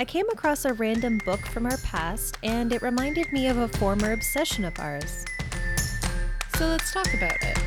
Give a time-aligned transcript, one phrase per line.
[0.00, 3.68] I came across a random book from our past and it reminded me of a
[3.68, 5.26] former obsession of ours.
[6.56, 7.58] So let's talk about it.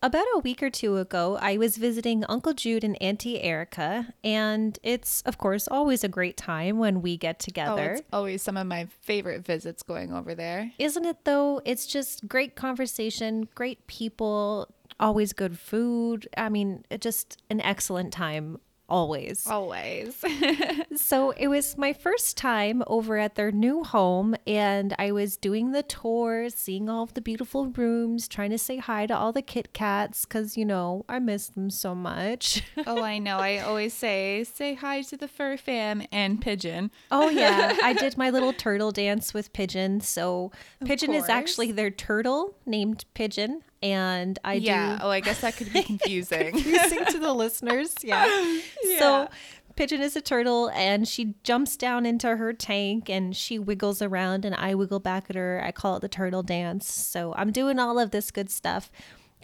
[0.00, 4.78] About a week or two ago, I was visiting Uncle Jude and Auntie Erica, and
[4.82, 7.72] it's, of course, always a great time when we get together.
[7.72, 7.92] Oh, together.
[7.94, 10.70] it's always some of my favorite visits going over there.
[10.78, 11.62] Isn't it though?
[11.64, 14.68] It's just great conversation, great people,
[15.00, 16.28] always good food.
[16.36, 18.58] I mean, just an excellent time
[18.88, 19.46] always.
[19.46, 20.22] Always.
[20.96, 25.72] So it was my first time over at their new home, and I was doing
[25.72, 29.42] the tour, seeing all of the beautiful rooms, trying to say hi to all the
[29.42, 32.62] Kit Kats because, you know, I miss them so much.
[32.86, 33.38] oh, I know.
[33.38, 36.90] I always say, say hi to the fur fam and pigeon.
[37.10, 37.76] oh, yeah.
[37.82, 40.00] I did my little turtle dance with Pigeon.
[40.00, 40.52] So
[40.84, 44.96] Pigeon is actually their turtle named Pigeon, and I yeah.
[44.96, 45.04] do.
[45.04, 46.52] Oh, I guess that could be confusing.
[46.52, 47.94] confusing to the listeners.
[48.04, 48.98] Yeah.
[48.98, 49.28] So
[49.76, 54.44] Pigeon is a turtle and she jumps down into her tank and she wiggles around
[54.44, 55.62] and I wiggle back at her.
[55.64, 56.92] I call it the turtle dance.
[56.92, 58.90] So I'm doing all of this good stuff.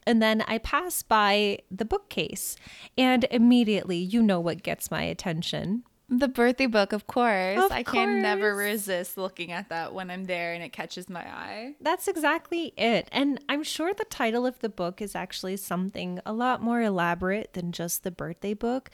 [0.06, 2.56] And then I pass by the bookcase
[2.97, 5.84] and immediately you know what gets my attention.
[6.11, 7.58] The birthday book, of course.
[7.62, 11.20] Of I can never resist looking at that when I'm there and it catches my
[11.20, 11.75] eye.
[11.80, 13.08] That's exactly it.
[13.12, 17.53] And I'm sure the title of the book is actually something a lot more elaborate
[17.53, 18.91] than just the birthday book.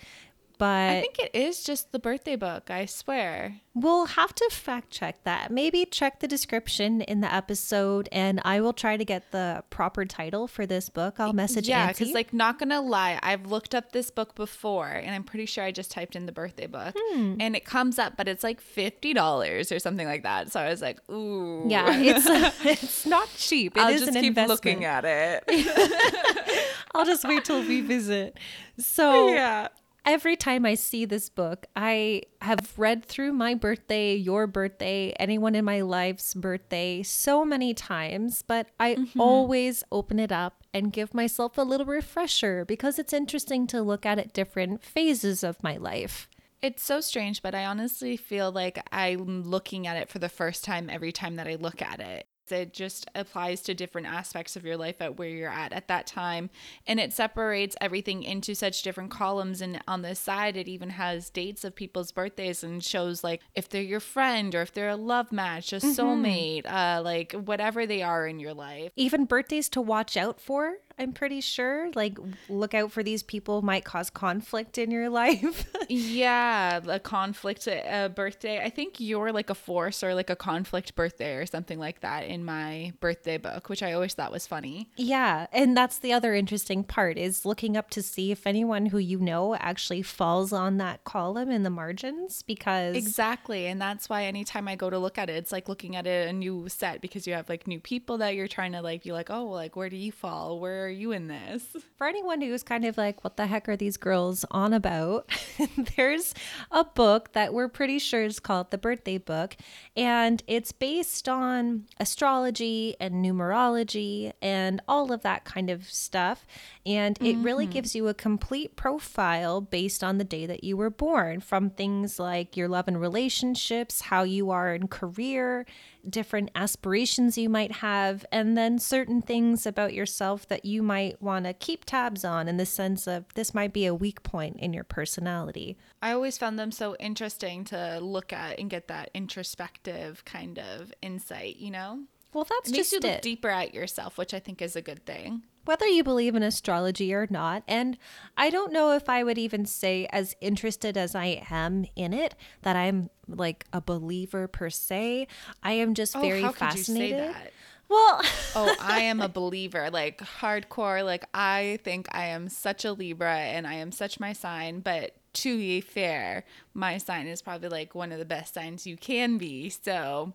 [0.59, 3.61] But I think it is just the birthday book, I swear.
[3.75, 5.51] We'll have to fact check that.
[5.51, 10.07] Maybe check the description in the episode, and I will try to get the proper
[10.07, 11.17] title for this book.
[11.19, 15.15] I'll message yeah, because like not gonna lie, I've looked up this book before, and
[15.15, 17.35] I'm pretty sure I just typed in the birthday book, Hmm.
[17.39, 20.51] and it comes up, but it's like fifty dollars or something like that.
[20.53, 22.27] So I was like, ooh, yeah, it's
[22.65, 23.77] it's not cheap.
[23.77, 24.49] It I'll is just keep investment.
[24.49, 25.45] looking at it.
[26.95, 28.39] I'll just wait till we visit.
[28.79, 29.69] So yeah,
[30.07, 35.55] every time I see this book, I have read through my birthday, your birthday, anyone
[35.55, 39.21] in my life's birthday so many times, but I Mm-hmm.
[39.21, 44.07] always open it up and give myself a little refresher because it's interesting to look
[44.07, 46.29] at it different phases of my life.
[46.63, 50.65] it's so strange, but I honestly feel like I'm looking at it for the first
[50.65, 52.27] time every time that I look at it.
[52.53, 56.07] It just applies to different aspects of your life at where you're at at that
[56.07, 56.51] time.
[56.87, 59.61] And it separates everything into such different columns.
[59.61, 63.69] And on the side, it even has dates of people's birthdays and shows like if
[63.69, 68.03] they're your friend or if they're a love match, a soulmate, uh, like whatever they
[68.03, 68.93] are in your life.
[68.97, 71.91] Even birthdays to watch out for, I'm pretty sure.
[71.95, 72.19] Like,
[72.49, 75.67] look out for these people might cause conflict in your life.
[75.89, 78.61] Yeah, a conflict uh, birthday.
[78.63, 82.27] I think you're like a force or like a conflict birthday or something like that
[82.27, 84.89] in my birthday book, which I always thought was funny.
[84.97, 88.99] Yeah, and that's the other interesting part is looking up to see if anyone who
[88.99, 93.67] you know actually falls on that column in the margins because Exactly.
[93.67, 96.33] And that's why anytime I go to look at it, it's like looking at a
[96.33, 99.31] new set because you have like new people that you're trying to like be like,
[99.31, 100.59] oh, like where do you fall?
[100.59, 101.77] Where are you in this?
[101.97, 105.29] for anyone who's kind of like what the heck are these girls on about?
[105.97, 106.35] there's
[106.71, 109.57] a book that we're pretty sure is called The Birthday Book
[109.97, 116.47] and it's based on astrology and numerology and all of that kind of stuff
[116.85, 117.73] and it really mm-hmm.
[117.73, 122.19] gives you a complete profile based on the day that you were born from things
[122.19, 125.67] like your love and relationships, how you are in career,
[126.11, 131.45] different aspirations you might have, and then certain things about yourself that you might want
[131.45, 134.73] to keep tabs on in the sense of this might be a weak point in
[134.73, 135.77] your personality.
[136.03, 140.93] I always found them so interesting to look at and get that introspective kind of
[141.03, 142.01] insight, you know?
[142.37, 143.23] Well, that's It makes just you look it.
[143.23, 145.43] deeper at yourself, which I think is a good thing.
[145.65, 147.63] whether you believe in astrology or not.
[147.67, 147.97] And
[148.37, 152.35] I don't know if I would even say, as interested as I am in it,
[152.63, 155.27] that I'm like a believer per se.
[155.65, 157.19] I am just oh, very Oh, how could you say fascinated.
[157.35, 157.53] that?
[157.89, 158.21] Well,
[158.55, 161.05] oh, I am a believer, like hardcore.
[161.05, 165.17] Like I think I am such a Libra and I am such my sign, but
[165.37, 166.45] to be fair,
[166.75, 169.71] my sign is probably like one of the best signs you can be.
[169.71, 170.33] So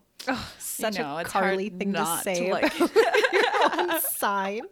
[0.58, 2.72] such know, a Carly thing to not to say like-
[3.72, 4.62] own sign.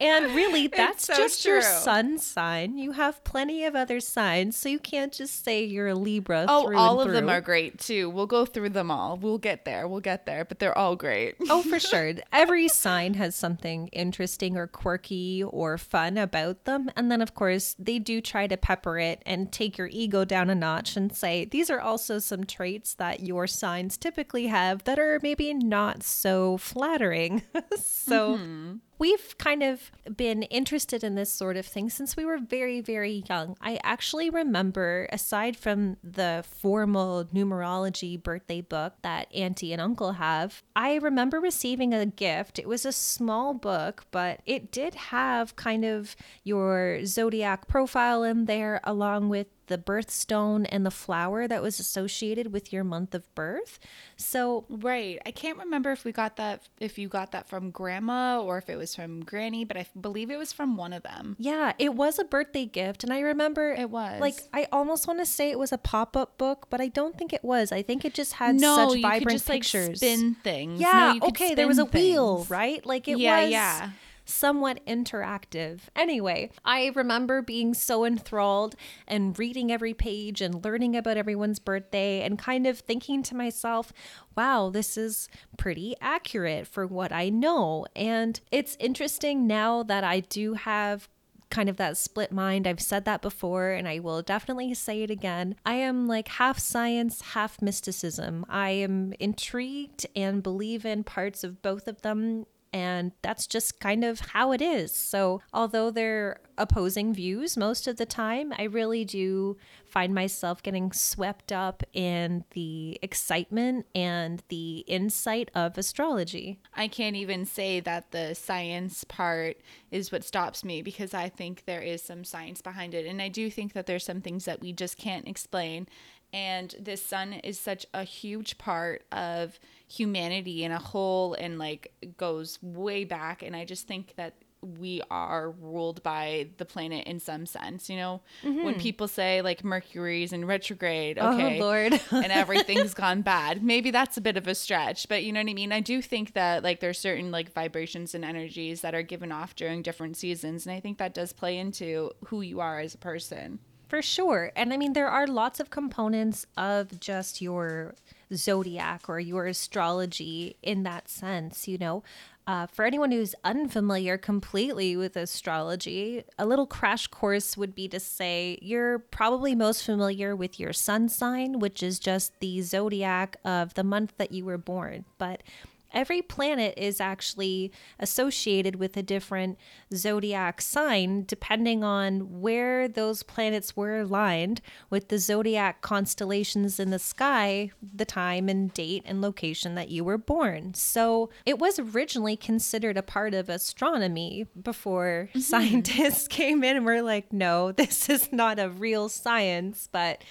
[0.00, 2.78] And really, that's so just your sun sign.
[2.78, 6.46] You have plenty of other signs, so you can't just say you're a Libra.
[6.48, 8.10] Oh, all of them are great too.
[8.10, 9.16] We'll go through them all.
[9.16, 9.86] We'll get there.
[9.86, 11.36] We'll get there, but they're all great.
[11.48, 12.14] Oh, for sure.
[12.32, 16.90] Every sign has something interesting or quirky or fun about them.
[16.96, 20.50] And then, of course, they do try to pepper it and take your ego down
[20.50, 24.98] a notch and say, these are also some traits that your signs typically have that
[24.98, 27.42] are maybe not so flattering.
[27.76, 28.21] so.
[28.28, 28.72] Mm-hmm.
[29.02, 33.24] We've kind of been interested in this sort of thing since we were very, very
[33.28, 33.56] young.
[33.60, 40.62] I actually remember, aside from the formal numerology birthday book that Auntie and Uncle have,
[40.76, 42.60] I remember receiving a gift.
[42.60, 46.14] It was a small book, but it did have kind of
[46.44, 52.52] your zodiac profile in there, along with the birthstone and the flower that was associated
[52.52, 53.78] with your month of birth.
[54.16, 55.18] So, right.
[55.24, 58.68] I can't remember if we got that, if you got that from grandma or if
[58.68, 61.36] it was from granny, but I believe it was from one of them.
[61.38, 63.04] Yeah, it was a birthday gift.
[63.04, 66.16] And I remember it was like, I almost want to say it was a pop
[66.16, 67.72] up book, but I don't think it was.
[67.72, 69.88] I think it just had no, such vibrant just, pictures.
[69.88, 70.80] Like, spin things.
[70.80, 71.14] Yeah.
[71.20, 71.54] No, okay.
[71.54, 72.04] There was a things.
[72.04, 72.84] wheel, right?
[72.84, 73.50] Like it yeah, was.
[73.50, 73.90] Yeah, yeah
[74.24, 75.80] somewhat interactive.
[75.94, 78.74] Anyway, I remember being so enthralled
[79.06, 83.92] and reading every page and learning about everyone's birthday and kind of thinking to myself,
[84.36, 87.86] wow, this is pretty accurate for what I know.
[87.94, 91.08] And it's interesting now that I do have
[91.52, 92.66] kind of that split mind.
[92.66, 95.54] I've said that before and I will definitely say it again.
[95.66, 98.46] I am like half science, half mysticism.
[98.48, 104.02] I am intrigued and believe in parts of both of them and that's just kind
[104.02, 104.92] of how it is.
[104.94, 110.90] So, although they're opposing views most of the time, I really do find myself getting
[110.92, 116.60] swept up in the excitement and the insight of astrology.
[116.74, 119.58] I can't even say that the science part
[119.90, 123.06] is what stops me because I think there is some science behind it.
[123.06, 125.88] And I do think that there's some things that we just can't explain.
[126.32, 129.58] And this sun is such a huge part of
[129.92, 133.42] humanity in a whole and like goes way back.
[133.42, 134.34] And i just think that
[134.78, 138.20] we are ruled by the planet in some sense you know?
[138.44, 138.64] Mm-hmm.
[138.64, 142.00] when people say like mercury's in retrograde oh, okay oh, lord.
[142.12, 145.50] and everything's gone bad maybe that's a bit of a stretch but you know what
[145.50, 145.72] i mean?
[145.72, 149.56] I do think that like there's certain like vibrations and energies that are given off
[149.56, 152.98] during different seasons and i think that does play into who you are as a
[152.98, 153.58] person.
[153.88, 154.52] For sure.
[154.54, 157.96] And i mean there are lots of components of just your
[158.34, 162.02] zodiac or your astrology in that sense, you know.
[162.44, 168.00] Uh, for anyone who's unfamiliar completely with astrology, a little crash course would be to
[168.00, 173.74] say you're probably most familiar with your sun sign, which is just the zodiac of
[173.74, 175.04] the month that you were born.
[175.18, 175.44] But
[175.92, 179.58] every planet is actually associated with a different
[179.94, 184.60] zodiac sign depending on where those planets were aligned
[184.90, 190.04] with the zodiac constellations in the sky, the time and date and location that you
[190.04, 190.74] were born.
[190.74, 195.40] So it was originally considered a part of astronomy before mm-hmm.
[195.52, 200.22] scientists came in and were like, no, this is not a real science, but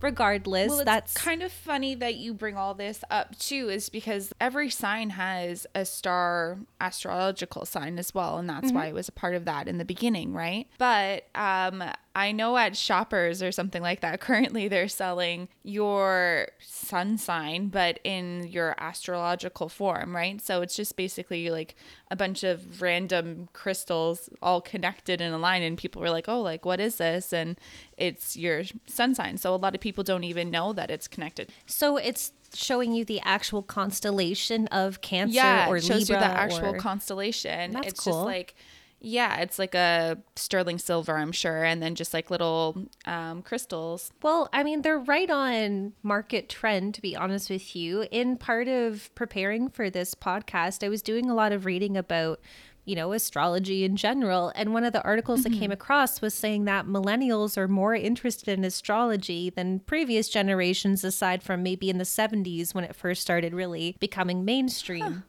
[0.00, 4.32] regardless, well, that's kind of funny that you bring all this up too, is because
[4.40, 8.76] every sign has a star astrological sign as well, and that's mm-hmm.
[8.76, 10.66] why it was a part of that in the beginning, right?
[10.78, 11.82] But um,
[12.14, 18.00] I know at Shoppers or something like that, currently they're selling your sun sign, but
[18.04, 20.40] in your astrological form, right?
[20.40, 21.76] So it's just basically like
[22.10, 26.40] a bunch of random crystals all connected in a line, and people were like, oh,
[26.40, 27.32] like, what is this?
[27.32, 27.58] And
[27.96, 29.36] it's your sun sign.
[29.38, 31.52] So a lot of people don't even know that it's connected.
[31.66, 35.78] So it's showing you the actual constellation of Cancer yeah, or Libra.
[35.78, 36.78] it shows you the actual or...
[36.78, 37.72] constellation.
[37.72, 38.12] That's it's cool.
[38.14, 38.54] just like
[39.00, 44.12] yeah, it's like a sterling silver, I'm sure, and then just like little um, crystals.
[44.22, 48.06] Well, I mean, they're right on market trend, to be honest with you.
[48.10, 52.40] In part of preparing for this podcast, I was doing a lot of reading about,
[52.84, 54.50] you know, astrology in general.
[54.56, 55.54] And one of the articles mm-hmm.
[55.54, 61.04] I came across was saying that millennials are more interested in astrology than previous generations,
[61.04, 65.04] aside from maybe in the 70s when it first started really becoming mainstream.
[65.04, 65.20] Huh.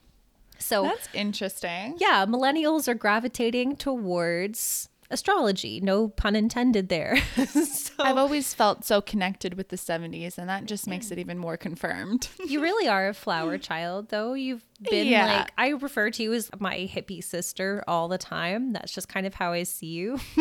[0.59, 1.95] So that's interesting.
[1.99, 5.79] Yeah, millennials are gravitating towards astrology.
[5.81, 7.17] No pun intended there.
[7.45, 11.37] so, I've always felt so connected with the 70s, and that just makes it even
[11.37, 12.29] more confirmed.
[12.47, 14.33] you really are a flower child, though.
[14.33, 15.39] You've been yeah.
[15.39, 18.73] like, I refer to you as my hippie sister all the time.
[18.73, 20.19] That's just kind of how I see you.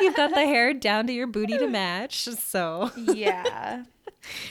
[0.00, 2.24] You've got the hair down to your booty to match.
[2.24, 3.84] So, yeah.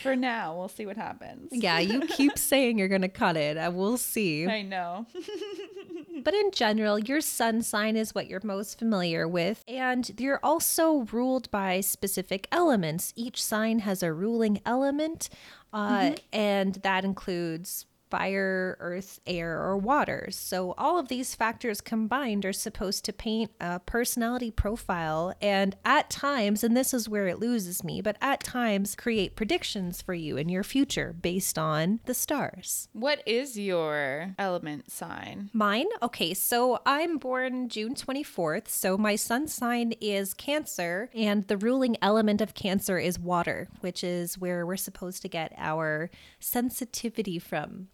[0.01, 1.49] For now, we'll see what happens.
[1.51, 3.57] Yeah, you keep saying you're going to cut it.
[3.57, 4.47] and we'll see.
[4.47, 5.05] I know.
[6.23, 9.63] but in general, your sun sign is what you're most familiar with.
[9.67, 13.13] And you're also ruled by specific elements.
[13.15, 15.29] Each sign has a ruling element,
[15.73, 16.13] uh, mm-hmm.
[16.31, 20.29] and that includes fire, earth, air, or water.
[20.31, 26.09] So all of these factors combined are supposed to paint a personality profile and at
[26.09, 30.37] times, and this is where it loses me, but at times create predictions for you
[30.37, 32.87] in your future based on the stars.
[32.93, 35.49] What is your element sign?
[35.51, 35.87] Mine?
[36.01, 38.69] Okay, so I'm born June 24th.
[38.69, 44.05] So my sun sign is Cancer, and the ruling element of Cancer is water, which
[44.05, 47.89] is where we're supposed to get our sensitivity from.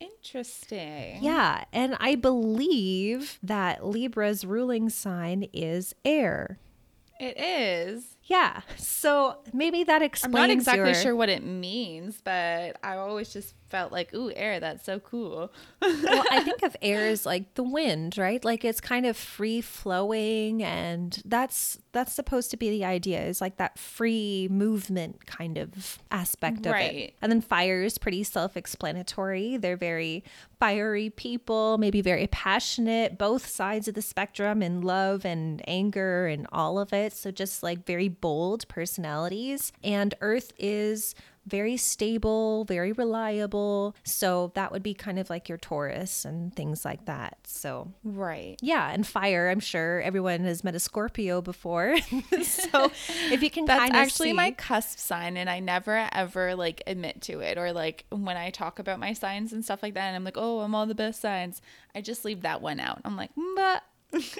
[0.00, 1.22] Interesting.
[1.22, 6.58] Yeah, and I believe that Libra's ruling sign is air.
[7.20, 8.13] It is.
[8.26, 10.34] Yeah, so maybe that explains.
[10.34, 14.30] I'm not exactly your- sure what it means, but I always just felt like, ooh,
[14.34, 15.52] air, that's so cool.
[15.82, 18.42] well, I think of air as like the wind, right?
[18.44, 23.40] Like it's kind of free flowing, and that's that's supposed to be the idea is
[23.42, 27.14] like that free movement kind of aspect of it.
[27.20, 29.58] And then fire is pretty self-explanatory.
[29.58, 30.24] They're very
[30.58, 36.46] fiery people, maybe very passionate, both sides of the spectrum in love and anger and
[36.52, 37.12] all of it.
[37.12, 39.72] So just like very bold personalities.
[39.82, 41.14] And Earth is
[41.46, 43.94] very stable, very reliable.
[44.02, 47.38] So that would be kind of like your Taurus and things like that.
[47.44, 48.56] So right.
[48.62, 51.96] yeah, and fire, I'm sure everyone has met a Scorpio before.
[52.42, 52.90] so
[53.30, 57.20] if you can That's actually see, my cusp sign, and I never ever like admit
[57.22, 60.16] to it, or like when I talk about my signs and stuff like that, and
[60.16, 61.60] I'm like, oh, I'm all the best signs.
[61.94, 63.00] I just leave that one out.
[63.04, 63.82] I'm like, but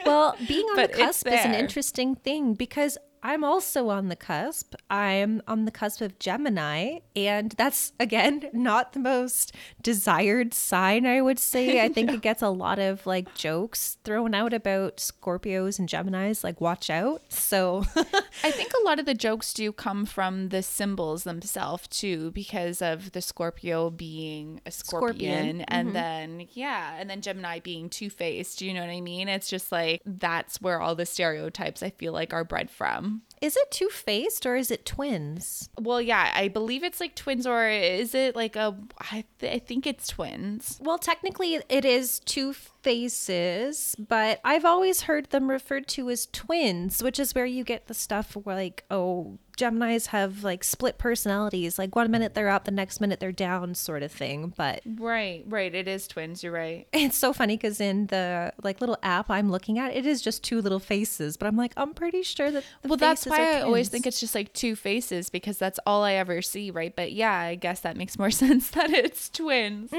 [0.06, 4.16] Well, being on But the cusp is an interesting thing because I'm also on the
[4.16, 4.74] cusp.
[4.90, 11.22] I'm on the cusp of Gemini, and that's again not the most desired sign, I
[11.22, 11.82] would say.
[11.82, 16.44] I think it gets a lot of like jokes thrown out about Scorpios and Geminis,
[16.44, 17.22] like watch out.
[17.30, 17.86] So
[18.44, 22.82] I think a lot of the jokes do come from the symbols themselves too, because
[22.82, 25.94] of the Scorpio being a scorpion, Scorpion, and mm-hmm.
[25.94, 28.58] then yeah, and then Gemini being two faced.
[28.58, 29.28] Do You know what I mean?
[29.28, 33.33] It's just like that's where all the stereotypes I feel like are bred from home
[33.40, 35.68] is it two faced or is it twins?
[35.78, 38.76] Well, yeah, I believe it's like twins, or is it like a?
[39.00, 40.78] I, th- I think it's twins.
[40.82, 47.02] Well, technically, it is two faces, but I've always heard them referred to as twins,
[47.02, 51.78] which is where you get the stuff where, like, oh, Geminis have like split personalities.
[51.78, 54.52] Like, one minute they're up, the next minute they're down, sort of thing.
[54.56, 55.72] But Right, right.
[55.74, 56.42] It is twins.
[56.42, 56.86] You're right.
[56.92, 60.42] it's so funny because in the like little app I'm looking at, it is just
[60.42, 61.36] two little faces.
[61.36, 62.64] But I'm like, I'm pretty sure that.
[62.84, 66.02] Well, that's faces why I always think it's just like two faces because that's all
[66.04, 66.94] I ever see, right?
[66.94, 69.90] But yeah, I guess that makes more sense that it's twins.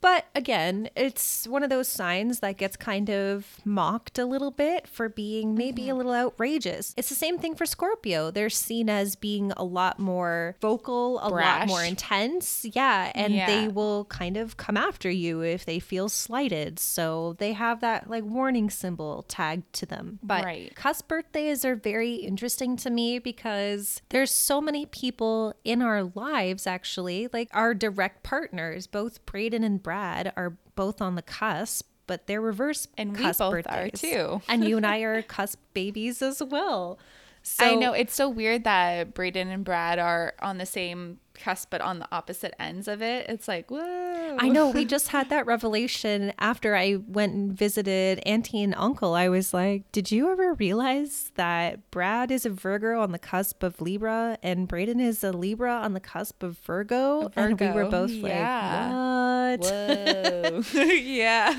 [0.00, 4.88] But again, it's one of those signs that gets kind of mocked a little bit
[4.88, 5.90] for being maybe Mm-hmm.
[5.90, 6.94] a little outrageous.
[6.96, 8.30] It's the same thing for Scorpio.
[8.30, 12.64] They're seen as being a lot more vocal, a lot more intense.
[12.72, 13.10] Yeah.
[13.14, 13.46] And Yeah.
[13.46, 16.78] they will kind of come after you if they feel slighted.
[16.78, 20.18] So they have that like warning symbol tagged to them.
[20.22, 20.74] But Right.
[20.74, 26.66] cusp birthdays are very interesting to me because there's so many people in our lives
[26.66, 27.28] actually.
[27.32, 32.40] Like our direct partners both braden and brad are both on the cusp but they're
[32.40, 34.42] reverse And we cusp both are, too.
[34.48, 36.98] and you and i are cusp babies as well.
[37.44, 37.92] So I know.
[37.92, 42.08] It's so weird that Braden and Brad are on the same cusp but on the
[42.12, 43.26] opposite ends of it.
[43.28, 44.36] It's like, whoa.
[44.38, 49.14] I know we just had that revelation after I went and visited auntie and uncle.
[49.14, 53.62] I was like, did you ever realize that Brad is a Virgo on the cusp
[53.62, 57.30] of Libra and Braden is a Libra on the cusp of Virgo?
[57.34, 59.56] And we were both yeah.
[59.58, 59.70] like, what?
[59.70, 60.62] Whoa.
[60.82, 61.56] yeah.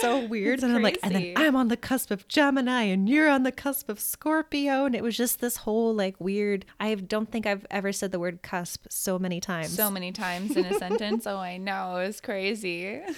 [0.00, 0.54] so weird.
[0.54, 1.34] It's and I'm like, and then.
[1.36, 4.84] I'm on the cusp of Gemini and you're on the cusp of Scorpio.
[4.84, 8.20] And it was just this whole like weird, I don't think I've ever said the
[8.20, 9.74] word cusp so many times.
[9.74, 11.26] so many times in a sentence.
[11.26, 11.96] Oh, I know.
[11.96, 13.00] It's crazy.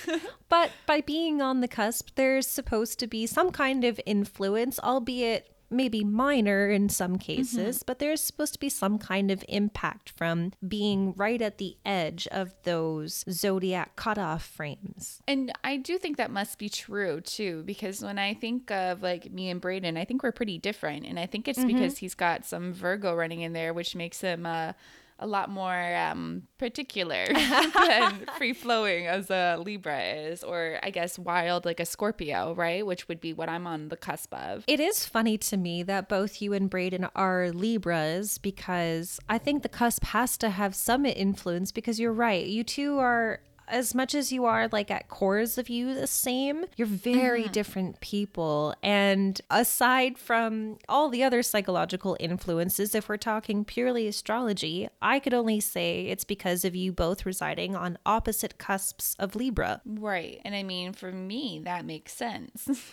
[0.49, 5.49] But by being on the cusp, there's supposed to be some kind of influence, albeit
[5.71, 10.53] maybe minor in some cases, but there's supposed to be some kind of impact from
[10.69, 15.23] being right at the edge of those zodiac cutoff frames.
[15.27, 19.33] And I do think that must be true too, because when I think of like
[19.33, 21.07] me and Braden, I think we're pretty different.
[21.07, 24.45] And I think it's because he's got some Virgo running in there, which makes him
[24.45, 24.75] uh,
[25.23, 31.19] a lot more um, particular than free flowing as a Libra is, or I guess
[31.19, 32.85] wild like a Scorpio, right?
[32.85, 34.65] Which would be what I'm on the cusp of.
[34.67, 39.63] It is funny to me that both you and Braden are Libras because I think
[39.63, 42.47] the cusp has to have some influence because you're right.
[42.47, 43.41] You two are
[43.73, 47.53] as much as you are like at cores of you the same, you're very Mm-hmm.
[47.53, 48.75] different people.
[48.83, 55.35] And aside from all the other psychological influences, if we're talking purely astrology, I could
[55.35, 59.81] only say it's because of you both residing on opposite cusps of Libra.
[59.85, 60.41] Right.
[60.45, 62.69] And I mean, for me, that makes sense.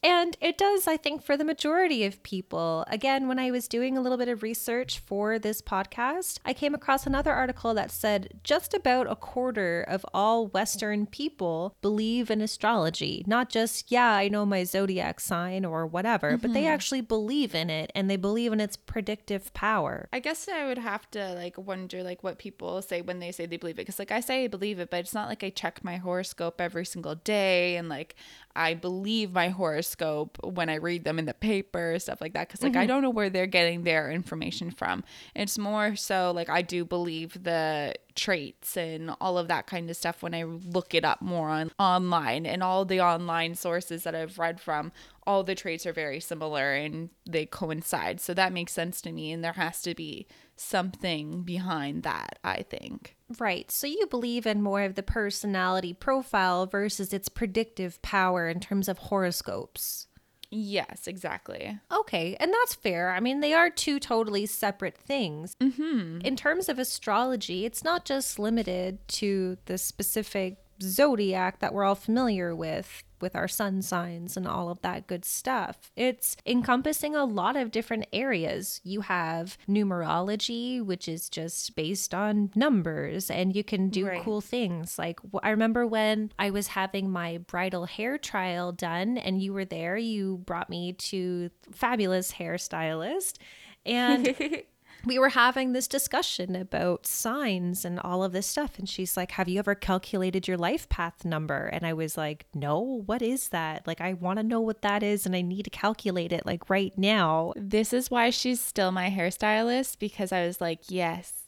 [0.00, 2.84] And it does, I think, for the majority of people.
[2.86, 6.72] Again, when I was doing a little bit of research for this podcast, I came
[6.72, 12.40] across another article that said just about a quarter of all Western people believe in
[12.40, 13.24] astrology.
[13.26, 16.72] Not just, yeah, I know my zodiac sign or whatever, but they mm-hmm.
[16.72, 20.08] actually believe in it and they believe in its predictive power.
[20.12, 23.46] I guess I would have to like wonder like what people say when they say
[23.46, 25.50] they believe it because like I say I believe it, but it's not like I
[25.50, 28.14] check my horoscope every single day and like
[28.56, 32.62] I believe my horoscope when I read them in the paper stuff like that because
[32.62, 32.88] like I mm-hmm.
[32.88, 35.04] don't know where they're getting their information from.
[35.34, 39.96] It's more so like I do believe the traits and all of that kind of
[39.96, 44.14] stuff when I look it up more on online and all the online sources that
[44.14, 44.92] I've read from
[45.26, 48.20] all the traits are very similar and they coincide.
[48.20, 50.26] So that makes sense to me and there has to be
[50.56, 53.16] something behind that, I think.
[53.38, 53.70] Right.
[53.70, 58.88] So you believe in more of the personality profile versus its predictive power in terms
[58.88, 60.07] of horoscopes.
[60.50, 61.78] Yes, exactly.
[61.92, 63.10] Okay, and that's fair.
[63.10, 65.54] I mean, they are two totally separate things.
[65.60, 66.20] Mm-hmm.
[66.22, 71.94] In terms of astrology, it's not just limited to the specific zodiac that we're all
[71.94, 75.90] familiar with, with our sun signs and all of that good stuff.
[75.96, 78.80] It's encompassing a lot of different areas.
[78.84, 84.22] You have numerology, which is just based on numbers, and you can do Right.
[84.22, 84.98] cool things.
[84.98, 89.64] Like, I remember when I was having my bridal hair trial done, and you were
[89.64, 93.36] there, you brought me to fabulous hairstylist.
[93.84, 94.34] And
[95.04, 98.78] we were having this discussion about signs and all of this stuff.
[98.78, 101.66] And she's like, Have you ever calculated your life path number?
[101.66, 103.86] And I was like, No, what is that?
[103.86, 106.68] Like, I want to know what that is and I need to calculate it like
[106.68, 107.52] right now.
[107.56, 111.47] This is why she's still my hairstylist because I was like, yes,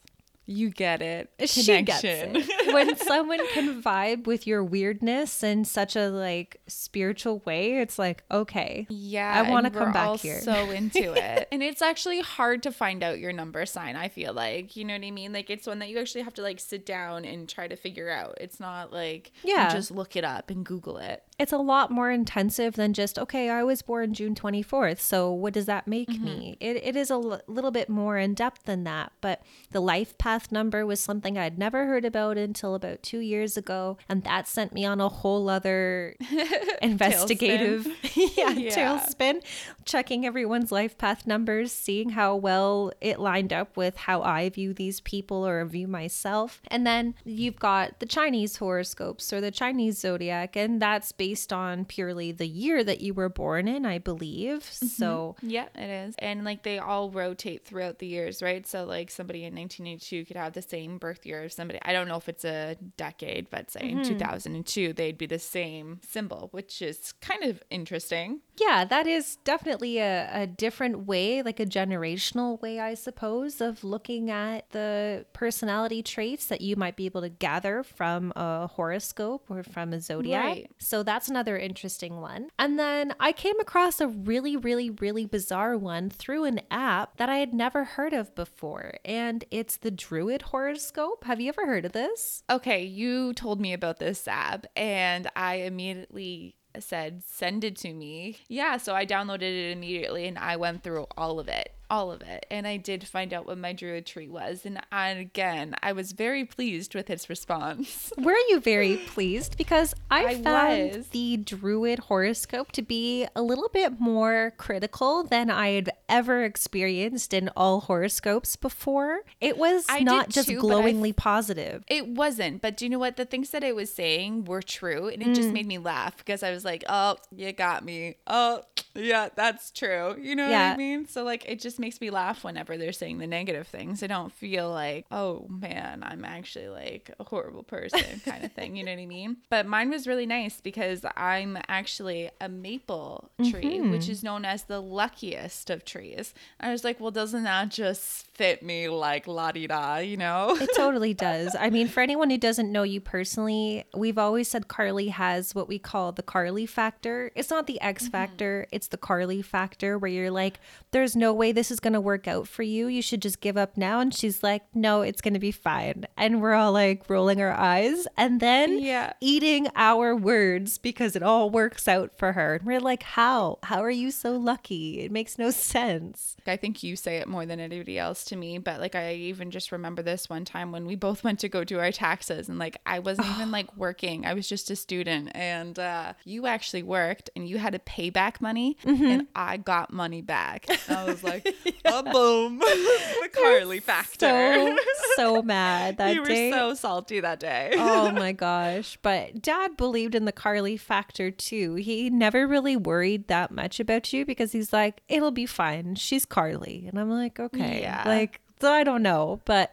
[0.51, 1.31] you get it.
[1.47, 2.47] She gets it.
[2.75, 8.25] when someone can vibe with your weirdness in such a like spiritual way, it's like,
[8.31, 8.87] okay.
[8.91, 10.41] Yeah, I wanna and come back all here.
[10.41, 13.95] So into it, and it's actually hard to find out your number sign.
[13.95, 15.33] I feel like you know what I mean.
[15.33, 18.11] Like it's one that you actually have to like sit down and try to figure
[18.11, 18.39] out.
[18.41, 19.69] It's not like Yeah.
[19.69, 21.23] you just look it up and Google it.
[21.41, 25.01] It's a lot more intensive than just, okay, I was born June 24th.
[25.01, 26.25] So what does that make mm-hmm.
[26.25, 26.57] me?
[26.61, 29.13] It, it is a l- little bit more in depth than that.
[29.23, 33.57] But the life path number was something I'd never heard about until about two years
[33.57, 33.97] ago.
[34.07, 36.15] And that sent me on a whole other
[36.83, 38.71] investigative yeah, Yeah.
[38.71, 39.43] tailspin,
[39.87, 44.75] checking everyone's life path numbers, seeing how well it lined up with how I view
[44.75, 46.61] these people or view myself.
[46.69, 51.85] And then you've got the Chinese horoscopes or the Chinese zodiac, and that's based on
[51.85, 54.61] purely the year that you were born in, I believe.
[54.61, 54.87] Mm-hmm.
[54.87, 56.15] So Yeah, it is.
[56.19, 58.67] And like they all rotate throughout the years, right?
[58.67, 61.79] So like somebody in 1982 could have the same birth year as somebody.
[61.83, 64.09] I don't know if it's a decade, but say in mm-hmm.
[64.09, 68.41] 2002 they'd be the same symbol, which is kind of interesting.
[68.61, 73.83] Yeah, that is definitely a, a different way, like a generational way, I suppose, of
[73.83, 79.47] looking at the personality traits that you might be able to gather from a horoscope
[79.49, 80.45] or from a zodiac.
[80.45, 80.71] Right.
[80.79, 82.51] So that's another interesting one.
[82.59, 87.31] And then I came across a really, really, really bizarre one through an app that
[87.31, 88.95] I had never heard of before.
[89.07, 91.25] And it's the Druid horoscope.
[91.25, 92.43] Have you ever heard of this?
[92.51, 98.39] Okay, you told me about this app and I immediately said send it to me.
[98.49, 101.75] Yeah, so I downloaded it immediately and I went through all of it.
[101.91, 102.47] All of it.
[102.51, 104.65] And I did find out what my druid tree was.
[104.65, 108.13] And, and again, I was very pleased with its response.
[108.19, 109.59] Were you very pleased?
[109.59, 111.09] Because I, I found was.
[111.09, 117.35] the Druid horoscope to be a little bit more critical than I had ever experienced
[117.35, 119.21] in all horoscopes before.
[119.41, 121.85] It was I not just too, I glowingly positive.
[121.89, 123.17] It wasn't, but do you know what?
[123.17, 125.55] The things that it was saying were true, and it just mm.
[125.55, 128.17] made me laugh because I was like, "Oh, you got me.
[128.27, 128.63] Oh,
[128.95, 131.07] yeah, that's true." You know what I mean?
[131.07, 134.03] So like, it just makes me laugh whenever they're saying the negative things.
[134.03, 138.77] I don't feel like, "Oh man, I'm actually like a horrible person," kind of thing.
[138.77, 139.39] You know what I mean?
[139.51, 144.13] But mine was really nice because I'm actually a maple tree, which mm-hmm.
[144.13, 146.35] is known as the luckiest of trees.
[146.61, 150.57] I was like, "Well, doesn't that just fit me like la di da?" You know?
[150.61, 151.55] It totally does.
[151.59, 155.69] I mean, for anyone who doesn't know you personally, we've always said Carly has what
[155.69, 157.31] we call the Carly factor.
[157.37, 158.11] It's not the X Mm-hmm.
[158.13, 160.59] factor, it's the Carly factor where you're like,
[160.91, 162.87] there's no way this this is going to work out for you.
[162.87, 164.01] You should just give up now.
[164.01, 166.07] And she's like, no, it's going to be fine.
[166.17, 169.13] And we're all like rolling our eyes and then Yeah.
[169.21, 172.55] eating our words because it all works out for her.
[172.55, 173.59] And we're like, how?
[173.65, 175.01] How are you so lucky?
[175.01, 176.35] It makes no sense.
[176.47, 179.51] I think you say it more than anybody else to me, but like I even
[179.53, 182.59] just remember this one time when we both went to go do our taxes and
[182.59, 184.27] like I wasn't even like working.
[184.27, 188.11] I was just a student and uh you actually worked and you had to pay
[188.11, 189.05] back money Mm-hmm.
[189.05, 190.67] and I got money back.
[190.89, 191.47] And I was like,
[191.85, 192.59] oh, boom.
[192.61, 194.27] the Carly factor.
[194.27, 194.77] So,
[195.17, 196.51] so mad that you were day.
[196.51, 197.73] so salty that day.
[197.75, 198.99] oh my gosh.
[199.03, 201.75] But dad believed in the Carly factor too.
[201.75, 205.95] He never really worried that much about you because he's like, it'll be fine.
[205.97, 206.87] She's Carly.
[206.89, 207.81] And I'm like, okay.
[207.83, 208.03] Yeah.
[208.07, 208.20] Like,
[208.63, 209.41] I don't know.
[209.45, 209.73] But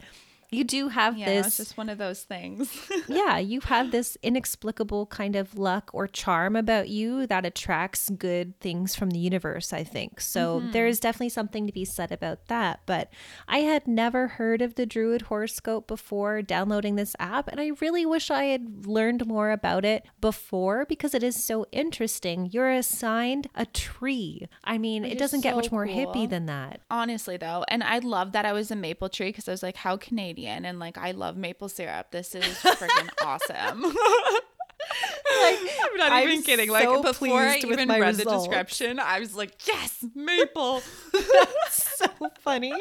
[0.50, 2.74] you do have yeah, this it's just one of those things.
[3.08, 8.58] yeah, you have this inexplicable kind of luck or charm about you that attracts good
[8.62, 10.22] things from the universe, I think.
[10.22, 10.72] So mm-hmm.
[10.72, 12.80] there is definitely something to be said about that.
[12.86, 13.12] But
[13.50, 18.06] I had never heard of the Druid horoscope before downloading this app, and I really
[18.06, 22.50] wish I had learned more about it before because it is so interesting.
[22.54, 24.48] You're assigned a tree.
[24.64, 26.80] I mean, it doesn't get much more hippie than that.
[26.90, 29.76] Honestly, though, and I love that I was a maple tree because I was like,
[29.76, 30.37] how Canadian?
[30.66, 32.12] And like, I love maple syrup.
[32.12, 33.82] This is freaking awesome.
[35.42, 36.68] like, I'm not I'm even kidding.
[36.68, 40.82] so Like before I even my read the description, I was like, yes, maple.
[41.70, 42.08] so
[42.40, 42.74] funny.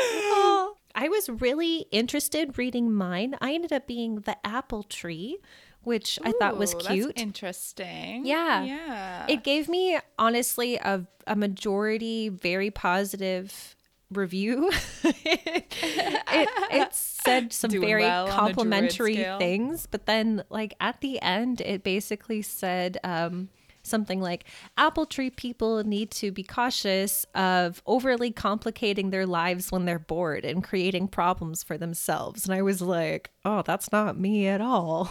[0.00, 3.36] Oh, I was really interested reading mine.
[3.40, 5.38] I ended up being the apple tree,
[5.82, 7.18] which I thought was Ooh, that's cute.
[7.20, 8.24] interesting.
[8.26, 8.64] Yeah.
[8.64, 9.26] Yeah.
[9.28, 13.76] It gave me honestly a a majority very positive
[14.12, 14.70] review.
[15.04, 15.14] it,
[15.82, 20.74] it, it said some Doing very well on the Druid complimentary things, but then like
[20.80, 23.48] at the end, it basically said um,
[23.82, 24.44] something like
[24.76, 30.44] apple tree people need to be cautious of overly complicating their lives when they're bored
[30.44, 32.44] and creating problems for themselves.
[32.44, 35.10] And I was like, oh, that's not me at all.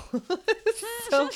[1.10, 1.30] so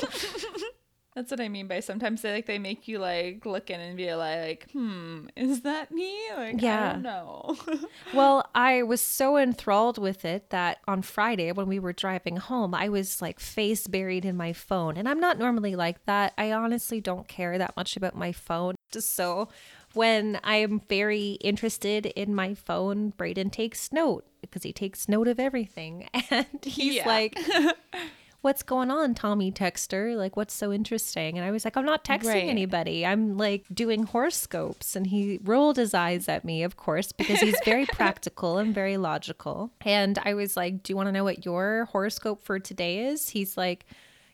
[1.13, 3.97] That's what I mean by sometimes they like they make you like look in and
[3.97, 6.15] be like, hmm, is that me?
[6.37, 6.89] Like, Yeah.
[6.89, 7.57] I don't know.
[8.13, 12.73] Well, I was so enthralled with it that on Friday when we were driving home,
[12.75, 14.97] I was like face buried in my phone.
[14.97, 16.33] And I'm not normally like that.
[16.37, 18.75] I honestly don't care that much about my phone.
[18.91, 19.47] Just so
[19.93, 25.39] when I'm very interested in my phone, Braden takes note because he takes note of
[25.39, 26.09] everything.
[26.29, 27.07] And he's Yeah.
[27.07, 27.37] like,
[28.41, 30.17] What's going on, Tommy Texter?
[30.17, 31.37] Like, what's so interesting?
[31.37, 32.49] And I was like, I'm not texting Right.
[32.49, 33.05] anybody.
[33.05, 34.95] I'm like doing horoscopes.
[34.95, 38.97] And he rolled his eyes at me, of course, because he's very practical and very
[38.97, 39.69] logical.
[39.81, 43.29] And I was like, Do you want to know what your horoscope for today is?
[43.29, 43.85] He's like,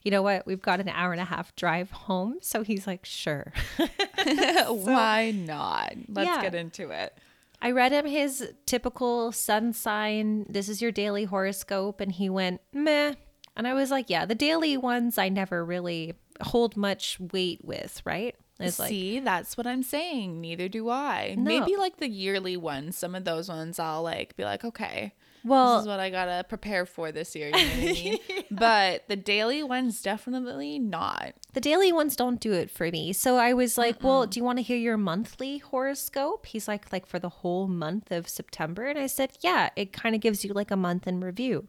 [0.03, 0.45] You know what?
[0.47, 2.37] We've got an hour and a half drive home.
[2.41, 3.51] So he's like, Sure.
[4.69, 5.95] Why not?
[6.07, 6.41] Let's Yeah.
[6.41, 7.13] get into it.
[7.61, 10.45] I read him his typical sun sign.
[10.47, 11.99] This is your daily horoscope.
[11.99, 13.15] And he went, meh.
[13.57, 18.01] And I was like, yeah, the daily ones I never really hold much weight with,
[18.05, 18.35] right?
[18.59, 20.39] It's like, See, that's what I'm saying.
[20.41, 21.35] Neither do I.
[21.37, 25.75] Maybe like the yearly ones, some of those ones I'll like be like, okay, well,
[25.75, 27.47] this is what I gotta prepare for this year.
[27.47, 28.17] You know what I mean?
[28.51, 31.33] But the daily ones definitely not.
[31.53, 33.13] the daily ones don't do it for me.
[33.13, 36.45] So I was like, well, do you want to hear your monthly horoscope?
[36.47, 38.85] He's like, like for the whole month of September.
[38.85, 41.67] And I said, yeah, it kind of gives you like a month in review.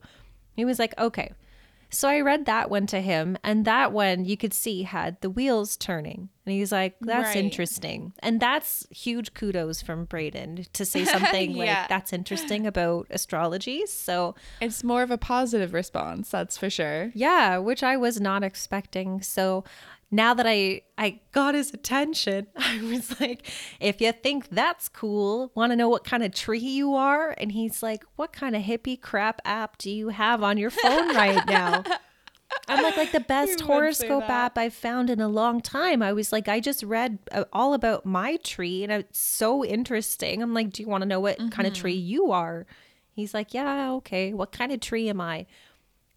[0.56, 1.32] He was like, okay.
[1.90, 5.30] So I read that one to him, and that one you could see had the
[5.30, 6.28] wheels turning.
[6.44, 7.36] And he's like, that's Right.
[7.44, 8.12] interesting.
[8.20, 11.56] And that's huge kudos from Braden to say something Yeah.
[11.80, 13.86] like that's interesting about astrology.
[13.86, 17.10] So It's more of a positive response, that's for sure.
[17.14, 19.20] yeah, which I was not expecting.
[19.22, 19.64] So
[20.10, 23.46] now that I I got his attention, I was like,
[23.80, 27.34] if you think that's cool, want to know what kind of tree you are?
[27.38, 31.14] And he's like, what kind of hippie crap app do you have on your phone
[31.14, 31.84] right now?
[32.66, 36.02] I'm like, like the best say horoscope app I've found in a long time.
[36.02, 40.42] I was like, I just read uh, all about my tree and it's so interesting.
[40.42, 42.66] I'm like, do you want to know what kind of tree you are?
[43.12, 44.32] He's like, yeah, okay.
[44.32, 45.46] What kind of tree am I?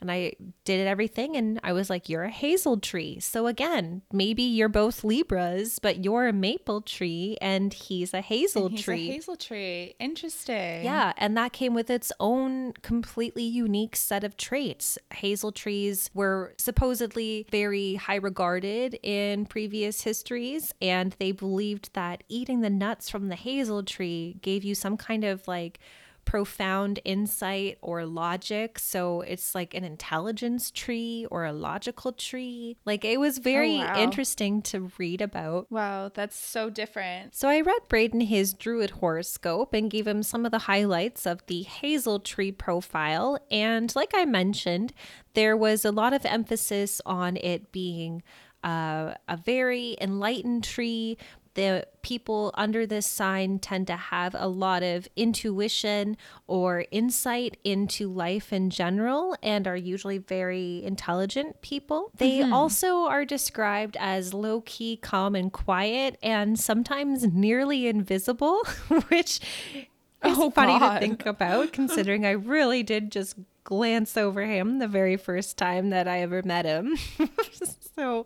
[0.02, 0.34] And I
[0.66, 3.20] did everything and I was like, you're a hazel tree.
[3.20, 8.70] So again, maybe you're both Libras, but you're a maple tree and he's a hazel
[8.70, 9.10] He's tree.
[9.10, 9.94] a hazel tree.
[10.00, 10.84] Interesting.
[10.84, 14.98] Yeah, and that came with its own completely unique set of traits.
[15.14, 22.62] Hazel trees were supposedly very high regarded in previous histories, and they believed that eating
[22.62, 25.80] the nuts from the hazel tree gave you some kind of like
[26.32, 28.80] profound insight or logic.
[28.80, 32.78] So it's like an intelligence tree or a logical tree.
[32.86, 34.02] Like it was very wow.
[34.02, 35.70] interesting to read about.
[35.70, 37.36] Wow, that's so different.
[37.36, 41.46] So I read Braden his druid horoscope and gave him some of the highlights of
[41.48, 43.38] the hazel tree profile.
[43.52, 44.94] And like I mentioned,
[45.34, 48.24] there was a lot of emphasis on it being
[48.64, 51.18] uh, a very enlightened tree.
[51.54, 56.16] The people under this sign tend to have a lot of intuition
[56.48, 62.12] or insight into life in general and are usually very intelligent people.
[62.16, 62.54] They mm-hmm.
[62.54, 68.64] also are described as low key, calm, and quiet, and sometimes nearly invisible,
[69.10, 69.40] which
[70.24, 70.94] is oh, funny God.
[70.96, 75.90] to think about considering I really did just glance over him the very first time
[75.92, 76.98] that I ever met him.
[77.96, 78.26] so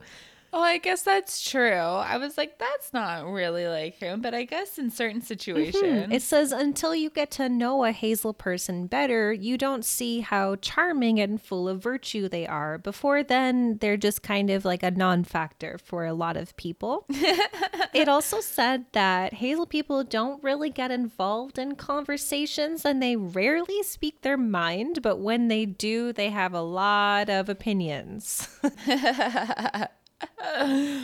[0.56, 1.74] well, I guess that's true.
[1.74, 5.84] I was like, that's not really like him, but I guess in certain situations.
[5.84, 6.14] Mm-hmm.
[6.14, 10.56] It says, until you get to know a Hazel person better, you don't see how
[10.56, 12.78] charming and full of virtue they are.
[12.78, 17.06] Before then, they're just kind of like a non factor for a lot of people.
[17.10, 23.84] it also said that Hazel people don't really get involved in conversations and they rarely
[23.84, 28.48] speak their mind, but when they do, they have a lot of opinions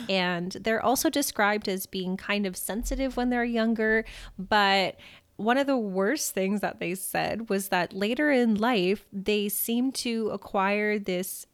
[0.08, 4.04] and they're also described as being kind of sensitive when they're younger,
[4.38, 4.96] but
[5.36, 9.90] one of the worst things that they said was that later in life, they seem
[9.92, 11.46] to acquire this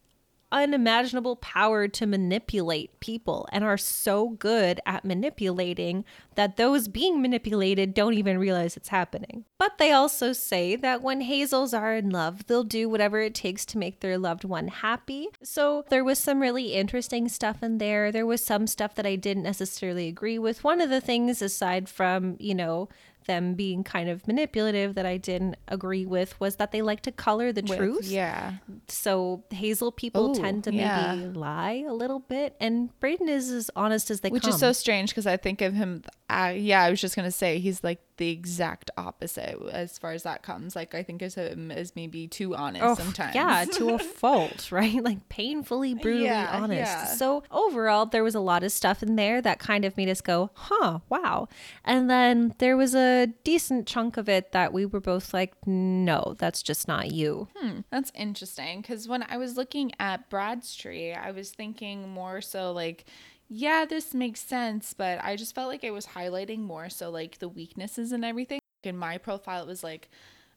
[0.51, 7.95] unimaginable power to manipulate people and are so good at manipulating that those being manipulated
[7.95, 9.45] don't even realize it's happening.
[9.59, 13.65] But they also say that when hazels are in love, they'll do whatever it takes
[13.67, 15.29] to make their loved one happy.
[15.43, 18.13] So there was some really interesting stuff in there.
[18.13, 20.65] There was some stuff that I didn't necessarily agree with.
[20.65, 22.89] One of the things, aside from, you know,
[23.29, 27.13] them being kind of manipulative that I didn't agree with was that they like to
[27.13, 28.07] color the with, truth.
[28.09, 28.55] Yeah.
[28.89, 31.15] So hazel people Ooh, tend to yeah.
[31.15, 34.35] maybe lie a little bit, and Braden is as honest as they can.
[34.35, 34.55] Which come.
[34.55, 36.03] is so strange because I think of him.
[36.31, 40.25] Uh, yeah, I was just gonna say he's like the exact opposite as far as
[40.25, 40.77] that comes.
[40.77, 43.35] Like I think as him as maybe too honest oh, sometimes.
[43.35, 45.03] Yeah, to a fault, right?
[45.03, 46.81] Like painfully brutally yeah, honest.
[46.81, 47.05] Yeah.
[47.07, 50.21] So overall, there was a lot of stuff in there that kind of made us
[50.21, 51.49] go, "Huh, wow."
[51.83, 56.35] And then there was a decent chunk of it that we were both like, "No,
[56.39, 61.15] that's just not you." Hmm, that's interesting because when I was looking at Brad's tree,
[61.15, 63.07] I was thinking more so like
[63.49, 67.39] yeah, this makes sense, but I just felt like it was highlighting more so like
[67.39, 68.61] the weaknesses and everything.
[68.85, 70.11] In my profile, it was like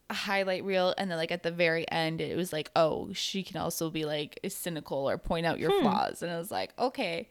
[0.09, 3.43] a highlight reel, and then like at the very end, it was like, oh, she
[3.43, 5.81] can also be like cynical or point out your hmm.
[5.81, 7.29] flaws, and I was like, okay,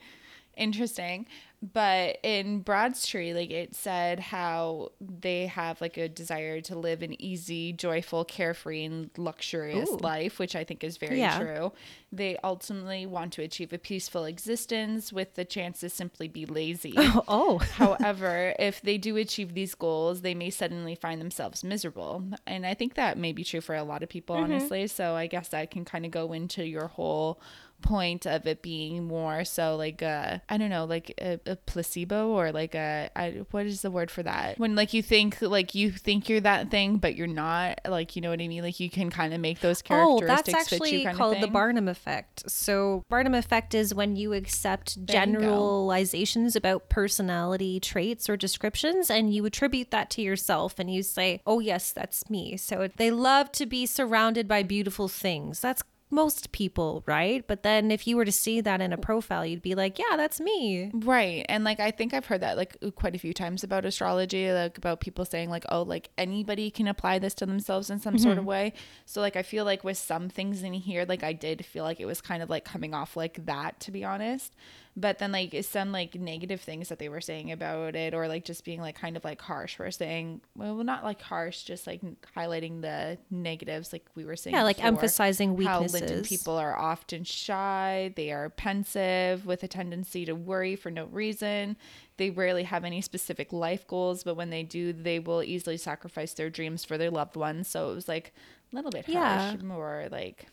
[0.57, 1.27] interesting
[1.63, 7.03] but in Brad's tree, like it said how they have like a desire to live
[7.03, 9.99] an easy, joyful, carefree, and luxurious Ooh.
[9.99, 11.39] life, which I think is very yeah.
[11.39, 11.73] true.
[12.11, 16.95] They ultimately want to achieve a peaceful existence with the chance to simply be lazy.
[16.97, 17.25] Oh.
[17.29, 17.59] oh.
[17.59, 22.25] However, if they do achieve these goals, they may suddenly find themselves miserable.
[22.47, 24.45] And I think that may be true for a lot of people, mm-hmm.
[24.45, 24.87] honestly.
[24.87, 27.39] So I guess that can kind of go into your whole
[27.81, 32.29] point of it being more so like a I don't know like a, a placebo
[32.29, 34.59] or like a I, what is the word for that?
[34.59, 38.23] When like you think like you think you're that thing but you're not like you
[38.23, 38.63] know what I mean?
[38.63, 42.51] Like you can kind of make those characteristics oh that's actually called the Barnum effect.
[42.51, 49.11] So Barnum effect is when you accept there generalizations you about personality traits or descriptions
[49.11, 52.57] and you attribute that to yourself and you say oh yes that's me.
[52.57, 55.61] So they love to be surrounded by beautiful things.
[55.61, 57.47] That's most people, right?
[57.47, 60.17] But then if you were to see that in a profile, you'd be like, yeah,
[60.17, 60.91] that's me.
[60.93, 61.47] Right.
[61.49, 64.77] And like I think I've heard that like quite a few times about astrology, like
[64.77, 68.23] about people saying like, oh, like anybody can apply this to themselves in some mm-hmm.
[68.23, 68.49] sort of mm-hmm.
[68.49, 68.73] way.
[69.07, 72.01] So like I feel like with some things in here, like I did feel like
[72.01, 74.55] it was kind of like coming off like that, to be honest
[74.97, 78.45] but then like some like negative things that they were saying about it or like
[78.45, 82.01] just being like kind of like harsh we're saying well not like harsh just like
[82.37, 86.77] highlighting the negatives like we were saying yeah like emphasizing weaknesses how Linden people are
[86.77, 91.77] often shy they are pensive with a tendency to worry for no reason
[92.17, 96.35] they rarely have any specific life goals but when they do they will easily sacrifice
[96.35, 98.33] their dreams for their loved ones so it was like
[98.73, 99.57] a little bit harsh yeah.
[99.63, 100.47] more like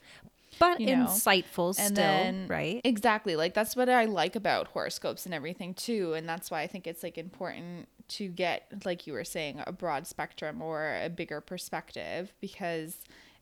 [0.60, 1.06] but you know?
[1.06, 2.82] insightful still, then, right?
[2.84, 3.36] Exactly.
[3.36, 6.88] Like that's what I like about horoscopes and everything too, and that's why I think
[6.88, 11.42] it's like important to get like you were saying a broad spectrum or a bigger
[11.42, 12.98] perspective because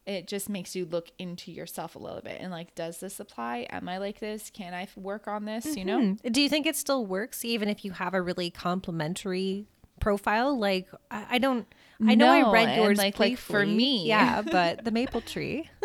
[0.07, 3.67] it just makes you look into yourself a little bit and like does this apply
[3.69, 5.77] am i like this can i work on this mm-hmm.
[5.77, 6.31] you know mm-hmm.
[6.31, 9.67] do you think it still works even if you have a really complimentary
[9.99, 10.57] profile.
[10.57, 11.67] Like I, I don't.
[12.05, 14.07] I know No, I read yours like- like, for me.
[14.07, 15.69] yeah, but the maple tree.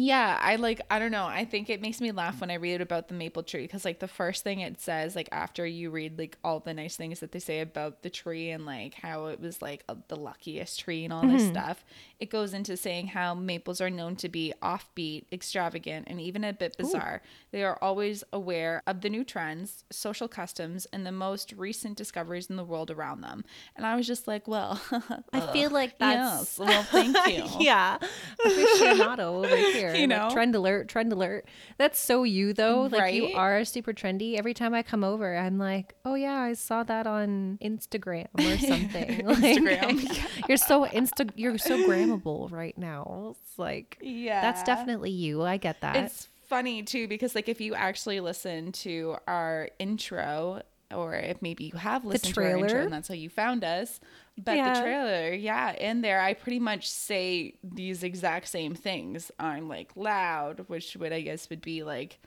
[0.00, 1.24] Yeah, I like I don't know.
[1.26, 3.98] I think it makes me laugh when I read about the maple tree because like
[3.98, 7.32] the first thing it says like after you read like all the nice things that
[7.32, 11.02] they say about the tree and like how it was like uh, the luckiest tree
[11.04, 11.50] and all this Mm-hmm.
[11.52, 11.84] stuff,
[12.20, 16.52] it goes into saying how maples are known to be offbeat, extravagant, and even a
[16.52, 17.20] bit bizarre.
[17.50, 22.50] They are always aware of the new trends, social customs, and the most recent discoveries
[22.50, 23.44] in the world around them.
[23.76, 24.80] And I was just like, well,
[25.52, 27.44] feel like that's yes, well, thank you.
[27.60, 27.98] yeah,
[28.44, 29.94] aficionado over here.
[29.94, 30.30] You Like, know?
[30.30, 31.46] trend alert, trend alert.
[31.76, 32.82] That's so you though.
[32.90, 34.36] Like you are super trendy.
[34.38, 38.58] Every time I come over, I'm like, oh yeah, I saw that on Instagram or
[38.66, 39.26] something.
[39.26, 41.30] Like, Instagram, you're so insta.
[41.36, 43.34] You're so grammable right now.
[43.38, 44.40] It's like Yeah.
[44.40, 45.42] that's definitely you.
[45.42, 45.96] I get that.
[45.96, 50.62] It's funny too because like if you actually listen to our intro
[50.94, 52.82] or if maybe you have listened to our intro trailer?
[52.84, 54.00] and that's how you found us
[54.36, 54.74] but Yeah.
[54.74, 59.92] the trailer yeah in there i pretty much say these exact same things i'm like
[59.96, 62.18] loud which would i guess would be like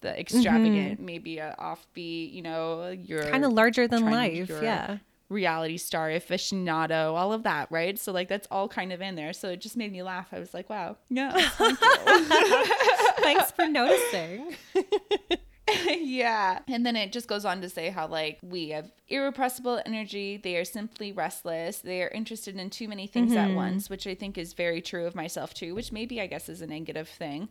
[0.00, 0.20] the mm-hmm.
[0.20, 4.48] extravagant maybe a offbeat you know you're kind of larger than life.
[4.48, 4.98] Yeah.
[5.28, 9.32] reality star aficionado all of that right so like that's all kind of in there
[9.32, 11.78] so it just made me laugh i was like wow yeah thank.
[13.28, 14.56] Thanks for noticing.
[16.04, 16.60] yeah.
[16.68, 20.36] And then it just goes on to say how, like, we have irrepressible energy.
[20.36, 21.78] They are simply restless.
[21.78, 23.50] They are interested in too many things Mm-hmm.
[23.50, 26.48] at once, which I think is very true of myself, too, which maybe I guess
[26.48, 27.48] is a negative thing.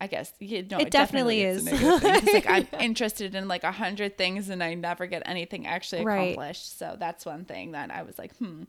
[0.00, 1.66] I guess you know, It definitely is.
[1.66, 1.66] is.
[1.66, 2.12] A negative thing.
[2.22, 6.04] 'Cause, like I'm interested in like a hundred things and I never get anything actually
[6.04, 6.32] Right.
[6.34, 6.78] accomplished.
[6.78, 8.62] So that's one thing that I was like, hmm.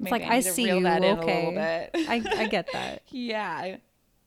[0.00, 0.82] It's like I, to see you.
[0.84, 1.36] that in a okay.
[1.46, 1.90] little bit.
[2.08, 3.02] I I get that.
[3.10, 3.76] Yeah,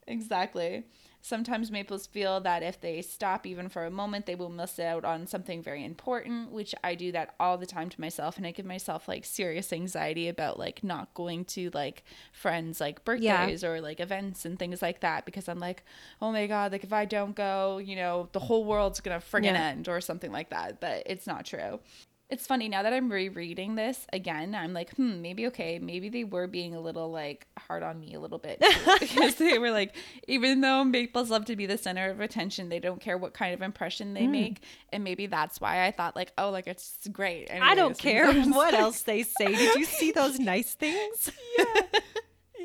[0.05, 0.83] exactly.
[1.27, 5.03] Sometimes maples feel that if they stop even for a moment, they will miss out
[5.03, 8.37] on something very important, which I do that all the time to myself.
[8.37, 13.03] And I give myself like serious anxiety about like not going to like friends' like
[13.03, 15.83] birthdays or like events and things like that because I'm like,
[16.21, 19.43] oh my God, like if I don't go, you know, the whole world's to friggin'
[19.43, 19.67] Yeah.
[19.67, 20.79] end or something like that.
[20.79, 21.81] But it's not true.
[22.29, 24.53] It's funny now that I'm rereading this again.
[24.53, 28.15] I'm like, hmm, maybe okay, maybe they were being a little like hard on me
[28.15, 28.61] a little bit
[28.99, 29.95] because they were like,
[30.27, 33.53] even though maples love to be the center of attention, they don't care what kind
[33.53, 34.61] of impression they make,
[34.91, 37.49] and maybe that's why I thought like, oh, like it's great.
[37.49, 39.55] I don't care what else they say.
[39.55, 41.31] Did you see those nice things?
[41.57, 41.99] Yeah,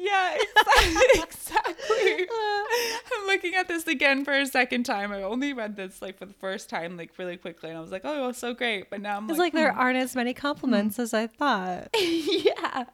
[1.15, 1.23] exactly.
[1.23, 2.27] exactly.
[3.15, 5.13] I'm looking at this again for a second time.
[5.13, 7.91] I only read this like for the first time, like really quickly, and I was
[7.91, 8.91] like, oh, it was so great.
[8.91, 9.79] But now I'm It's like, like there hmm.
[9.79, 11.03] aren't as many compliments hmm.
[11.03, 11.89] as I thought.
[11.99, 12.85] yeah.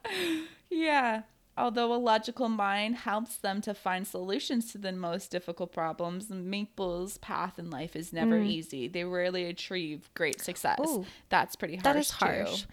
[0.69, 1.21] Yeah.
[1.57, 7.17] Although a logical mind helps them to find solutions to the most difficult problems, Maple's
[7.17, 8.47] path in life is never mm.
[8.47, 8.87] easy.
[8.87, 10.79] They rarely achieve great success.
[10.87, 11.05] Ooh.
[11.27, 11.83] That's pretty harsh.
[11.83, 12.15] That is too.
[12.15, 12.65] harsh.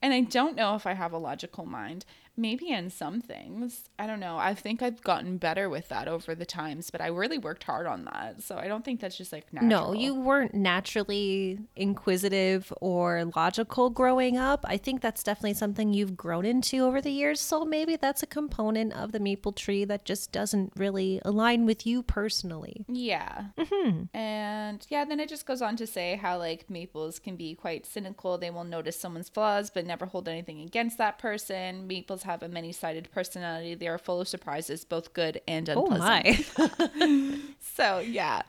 [0.00, 2.04] And I don't know if I have a logical mind.
[2.36, 3.88] Maybe in some things.
[3.96, 4.36] I don't know.
[4.36, 7.86] I think I've gotten better with that over the times, but I really worked hard
[7.86, 8.42] on that.
[8.42, 9.68] So I don't think that's just like natural.
[9.68, 14.64] No, you weren't naturally inquisitive or logical growing up.
[14.68, 17.40] I think that's definitely something you've grown into over the years.
[17.40, 21.86] So maybe that's a component of the maple tree that just doesn't really align with
[21.86, 22.84] you personally.
[22.88, 23.44] Yeah.
[23.56, 24.16] Mm-hmm.
[24.16, 27.86] And yeah, then it just goes on to say how like maples can be quite
[27.86, 28.38] cynical.
[28.38, 31.86] They will notice someone's flaws but never hold anything against that person.
[31.86, 33.74] Maples have a many sided personality.
[33.74, 36.58] They are full of surprises, both good and Oh unpleasant.
[36.98, 37.38] my.
[37.76, 38.42] So yeah.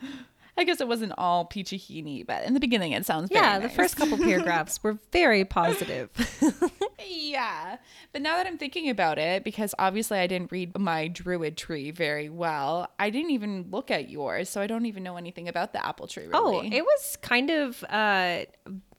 [0.58, 3.68] I guess it wasn't all peachy keeney, but in the beginning it sounds yeah, the
[3.68, 3.76] nice.
[3.76, 6.10] first couple paragraphs were very positive.
[7.08, 7.78] Yeah.
[8.12, 11.92] But now that I'm thinking about it, because obviously I didn't read my druid tree
[11.92, 15.74] very well, I didn't even look at yours, so I don't even know anything about
[15.74, 16.28] the apple tree.
[16.28, 16.34] Really.
[16.34, 18.46] Oh, it was kind of uh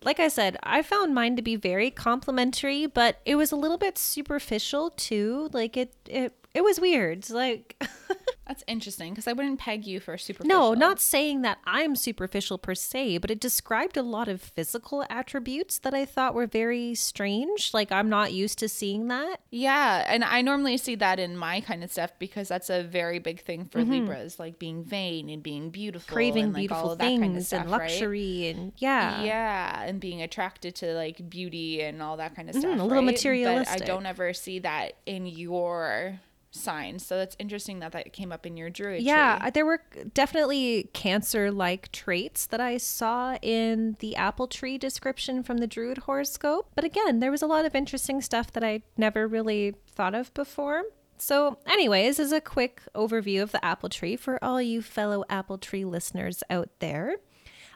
[0.02, 3.78] like I said, I found mine to be very complimentary, but it was a little
[3.78, 5.48] bit superficial too.
[5.52, 7.28] Like it it it was weird.
[7.30, 7.82] Like
[8.46, 10.36] That's interesting because I wouldn't peg you for super.
[10.36, 10.60] Superficial.
[10.60, 15.04] No, not saying that I'm superficial per se, but it described a lot of physical
[15.08, 17.72] attributes that I thought were very strange.
[17.72, 19.40] Like I'm not used to seeing that.
[19.50, 23.18] Yeah, and I normally see that in my kind of stuff because that's a very
[23.18, 26.14] big thing for Libras, like being vain and being beautiful, Mm-hmm.
[26.14, 27.80] Craving and, like, all beautiful of that kind of things stuff, and right?
[27.80, 29.22] luxury and yeah.
[29.24, 32.70] Yeah, and being attracted to like beauty and all that kind of stuff.
[32.70, 33.66] Mm-hmm, a little right?
[33.66, 33.68] But.
[33.68, 36.98] I don't ever see that in your sign.
[36.98, 39.02] So that's interesting that that came up in your druid.
[39.02, 39.50] Yeah, tree.
[39.50, 39.82] There were
[40.14, 45.98] definitely cancer like traits that I saw in the apple tree description from the Druid
[45.98, 46.70] horoscope.
[46.74, 50.32] But again, there was a lot of interesting stuff that I never really thought of
[50.34, 50.84] before.
[51.18, 55.58] So, anyways, as a quick overview of the apple tree for all you fellow apple
[55.58, 57.16] tree listeners out there.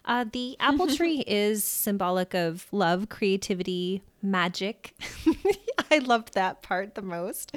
[0.04, 4.94] Uh, the apple tree is symbolic of love, creativity, magic.
[5.90, 7.54] I loved that part the most.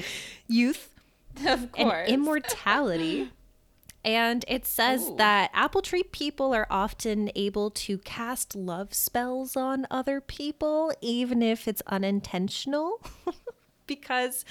[0.48, 0.93] Youth,
[1.48, 2.06] Of course.
[2.06, 3.32] and immortality.
[4.06, 5.16] And it says Ooh.
[5.18, 11.42] that apple tree people are often able to cast love spells on other people, even
[11.42, 13.02] if it's unintentional,
[13.88, 14.44] because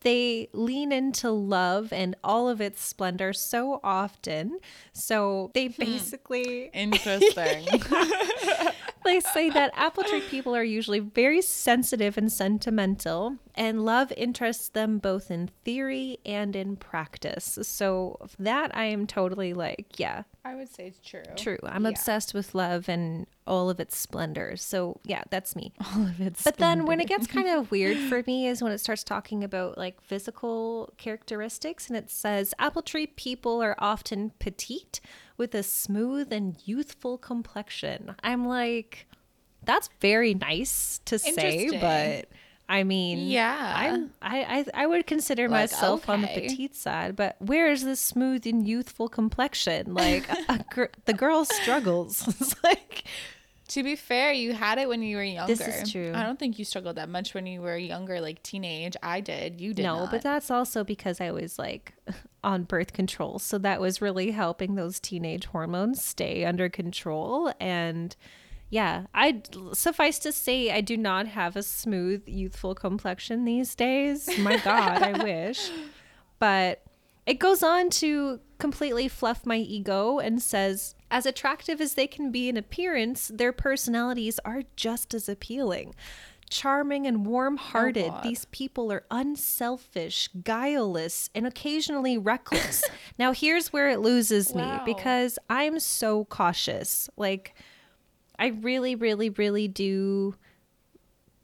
[0.00, 4.58] they lean into love and all of its splendor so often.
[4.92, 5.84] So they hmm.
[5.84, 7.66] basically Interesting.
[9.06, 14.68] they say that apple tree people are usually very sensitive and sentimental, and love interests
[14.68, 17.58] them both in theory and in practice.
[17.62, 21.22] So that I am totally like, yeah, I would say it's true.
[21.36, 21.58] true.
[21.64, 21.90] I'm Yeah.
[21.90, 24.56] obsessed with love and all of its splendor.
[24.56, 25.72] So yeah, that's me.
[25.94, 28.72] All of it's But then when it gets kind of weird for me is when
[28.72, 34.32] it starts talking about like physical characteristics and it says apple tree people are often
[34.40, 35.00] petite
[35.36, 38.14] with a smooth and youthful complexion.
[38.22, 39.06] I'm like
[39.64, 42.28] that's very nice to say, but
[42.68, 43.72] I mean, Yeah.
[43.76, 47.84] I'm, I, I I would consider Like, myself on the petite side, but where is
[47.84, 49.94] this smooth and youthful complexion?
[49.94, 52.26] Like a, a gr- the girl struggles.
[52.40, 53.04] it's like
[53.68, 55.54] To be fair, you had it when you were younger.
[55.54, 56.12] This is true.
[56.14, 58.96] I don't think you struggled that much when you were younger, like teenage.
[59.02, 59.60] I did.
[59.60, 60.10] You did no, not.
[60.10, 61.92] but that's also because I was like
[62.46, 63.38] on birth control.
[63.40, 67.52] So that was really helping those teenage hormones stay under control.
[67.58, 68.14] And
[68.70, 69.42] yeah, I
[69.72, 74.38] suffice to say, I do not have a smooth, youthful complexion these days.
[74.38, 75.70] My God, I wish.
[76.38, 76.82] But
[77.26, 82.30] it goes on to completely fluff my ego and says, as attractive as they can
[82.30, 85.94] be in appearance, their personalities are just as appealing.
[86.48, 88.22] Charming and warm hearted, oh, God.
[88.22, 92.84] these people are unselfish, guileless, and occasionally reckless.
[93.18, 97.10] now, here's where it loses me because I'm so cautious.
[97.16, 97.54] Like,
[98.38, 100.36] I really, really, really do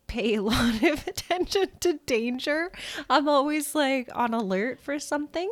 [0.07, 2.71] pay a lot of attention to danger.
[3.09, 5.51] I'm always like on alert for something.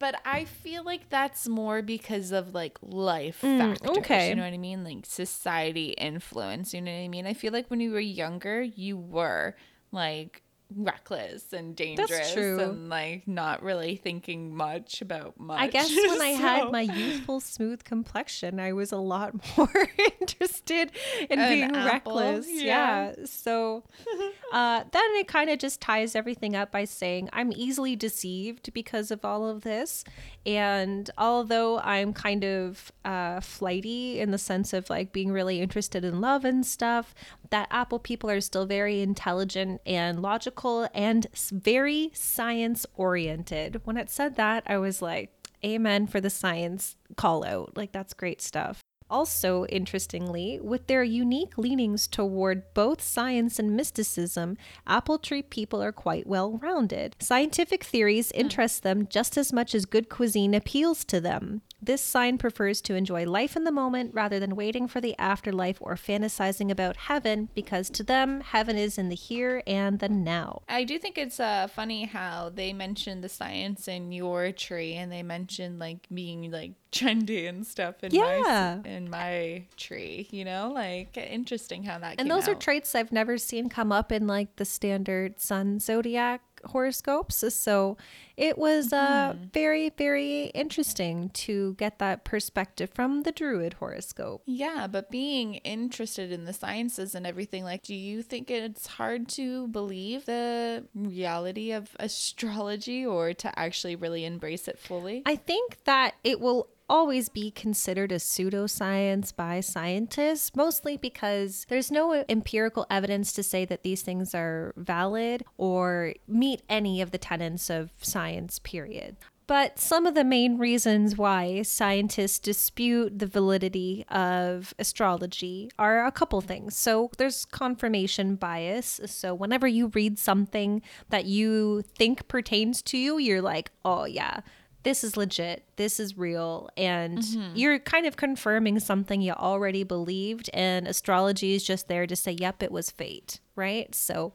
[0.00, 3.98] But I feel like that's more because of like life Mm, factors.
[3.98, 4.30] okay.
[4.30, 4.82] You know what I mean?
[4.82, 6.74] Like society influence.
[6.74, 7.26] You know what I mean?
[7.26, 9.54] I feel like when you were younger, you were
[9.92, 10.42] like
[10.76, 15.60] reckless and dangerous and like not really thinking much about much.
[15.60, 19.88] I guess when I had my youthful, smooth complexion, I was a lot more
[20.20, 20.92] interested
[21.28, 22.46] in An being apple, reckless.
[22.48, 23.12] Yeah.
[23.16, 23.24] yeah.
[23.24, 23.84] So
[24.52, 29.10] uh, then it kind of just ties everything up by saying I'm easily deceived because
[29.10, 30.04] of all of this.
[30.46, 36.04] And although I'm kind of uh, flighty in the sense of like being really interested
[36.04, 37.14] in love and stuff,
[37.50, 40.59] that Apple people are still very intelligent and logical
[40.94, 43.80] and very science oriented.
[43.84, 45.30] When it said that, I was like,
[45.64, 47.76] amen for the science call out.
[47.76, 48.80] Like, that's great stuff.
[49.08, 54.56] Also, interestingly, with their unique leanings toward both science and mysticism,
[54.86, 57.16] apple tree people are quite well rounded.
[57.18, 58.42] Scientific theories hmm.
[58.42, 61.62] interest them just as much as good cuisine appeals to them.
[61.82, 65.78] This sign prefers to enjoy life in the moment rather than waiting for the afterlife
[65.80, 70.62] or fantasizing about heaven because to them, heaven is in the here and the now.
[70.68, 75.10] I do think it's uh, funny how they mentioned the science in your tree, and
[75.10, 78.80] they mentioned like being like trendy and stuff in Yeah.
[78.84, 80.28] my in my tree.
[80.30, 82.16] You know, like interesting how that.
[82.20, 86.42] And those are traits I've never seen come up in like the standard sun zodiac
[86.66, 87.44] horoscopes.
[87.54, 87.96] So
[88.36, 89.44] it was uh, Mm-hmm.
[89.52, 94.42] very, very interesting to get that perspective from the Druid horoscope.
[94.46, 99.28] Yeah, but being interested in the sciences and everything, like, do you think it's hard
[99.30, 105.22] to believe the reality of astrology or to actually really embrace it fully?
[105.26, 111.90] I think that it will always be considered a pseudoscience by scientists, mostly because there's
[111.90, 117.18] no empirical evidence to say that these things are valid or meet any of the
[117.18, 119.16] tenets of science, period.
[119.46, 126.12] But some of the main reasons why scientists dispute the validity of astrology are a
[126.12, 126.76] couple things.
[126.76, 129.00] So there's confirmation bias.
[129.06, 134.42] So whenever you read something that you think pertains to you, you're like, oh, yeah,
[134.82, 136.70] this is legit, this is real.
[136.76, 137.56] And mm-hmm.
[137.56, 140.50] you're kind of confirming something you already believed.
[140.54, 143.94] And astrology is just there to say, yep, it was fate, right?
[143.94, 144.32] So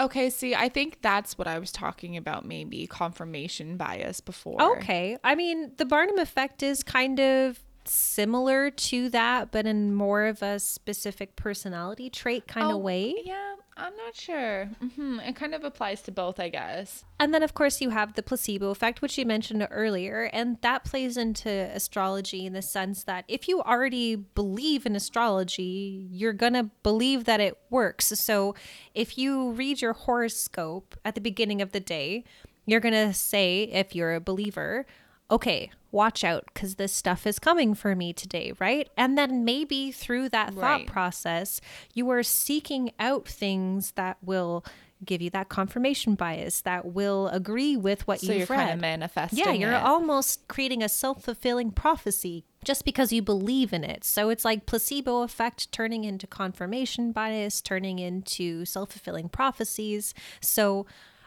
[0.00, 4.62] Okay, see, I think that's what I was talking about, maybe confirmation bias before.
[4.78, 5.18] Okay.
[5.22, 10.42] I mean, the Barnum effect is kind of similar to that, but in more of
[10.42, 13.14] a specific personality trait kind Oh, of way.
[13.24, 14.66] Yeah, I'm not sure.
[14.94, 17.04] hmm It kind of applies to both, I guess.
[17.18, 20.30] And then, of course, you have the placebo effect, which you mentioned earlier.
[20.32, 26.06] And that plays into astrology in the sense that if you already believe in astrology,
[26.10, 28.06] you're going to believe that it works.
[28.20, 28.54] So
[28.94, 32.24] if you read your horoscope at the beginning of the day,
[32.66, 34.86] you're going to say, if you're a believer,
[35.30, 38.88] okay, watch out because this stuff is coming for me today, right?
[38.96, 40.86] And then maybe through that thought Right.
[40.86, 41.60] process,
[41.94, 44.64] you are seeking out things that will
[45.04, 48.64] give you that confirmation bias, that will agree with what So you've you're read.
[48.64, 49.38] kind of manifesting.
[49.38, 49.82] yeah, you're it.
[49.82, 54.04] almost creating a self fulfilling prophecy just because you believe in it.
[54.04, 60.12] So it's like placebo effect turning into confirmation bias, turning into self fulfilling prophecies.
[60.42, 60.84] So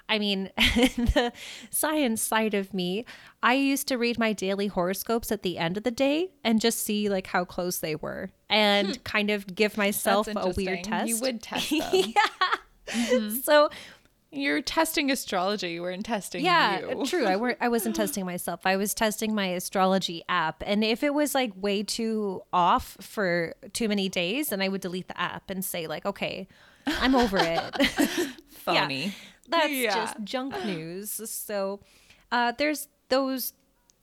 [0.10, 1.32] I mean, the
[1.70, 3.06] science side of me,
[3.42, 6.84] I used to read my daily horoscopes at the end of the day and just
[6.84, 9.02] see like how close they were and hmm.
[9.04, 11.08] kind of give myself a weird test.
[11.08, 11.82] You would test them.
[11.94, 12.12] yeah.
[12.88, 13.38] Mm-hmm.
[13.44, 13.70] So
[14.32, 15.72] You're testing astrology.
[15.72, 17.02] You weren't testing yeah, you.
[17.02, 17.26] Uh, true.
[17.26, 17.58] I weren't.
[17.62, 18.62] I wasn't testing myself.
[18.66, 23.54] I was testing my astrology app, and if it was like way too off for
[23.74, 26.48] too many days, then I would delete the app and say like, okay,
[26.88, 27.62] I'm over it.
[28.50, 29.14] Phony.
[29.48, 29.94] That's Yeah.
[29.96, 31.12] just junk news.
[31.30, 31.80] So
[32.32, 33.54] uh, there's those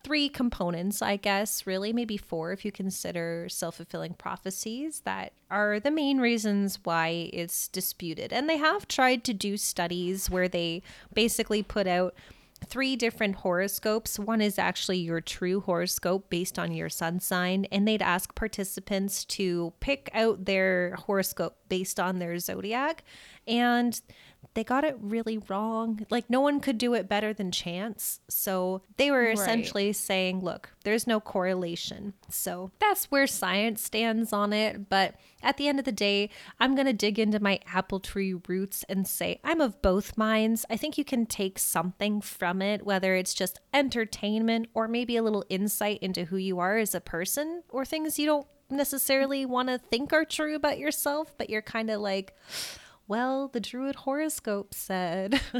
[0.03, 5.78] three components, I guess, really, maybe four if you consider self fulfilling prophecies that are
[5.78, 8.32] the main reasons why it's disputed.
[8.32, 10.82] And they have tried to do studies where they
[11.12, 12.14] basically put out
[12.64, 14.18] three different horoscopes.
[14.18, 19.24] One is actually your true horoscope based on your sun sign, and they'd ask participants
[19.26, 23.03] to pick out their horoscope based on their zodiac.
[23.47, 23.99] And
[24.55, 26.05] they got it really wrong.
[26.11, 28.20] Like, no one could do it better than chance.
[28.28, 29.38] So they were Right.
[29.38, 32.14] essentially saying, look, there's no correlation.
[32.30, 34.88] So that's where science stands on it.
[34.88, 38.34] But at the end of the day, I'm going to dig into my apple tree
[38.49, 40.66] roots and say, I'm of both minds.
[40.68, 45.22] I think you can take something from it, whether it's just entertainment or maybe a
[45.22, 49.68] little insight into who you are as a person or things you don't necessarily want
[49.68, 52.34] to think are true about yourself, but you're kind of like,
[53.11, 55.40] well, the Druid horoscope said.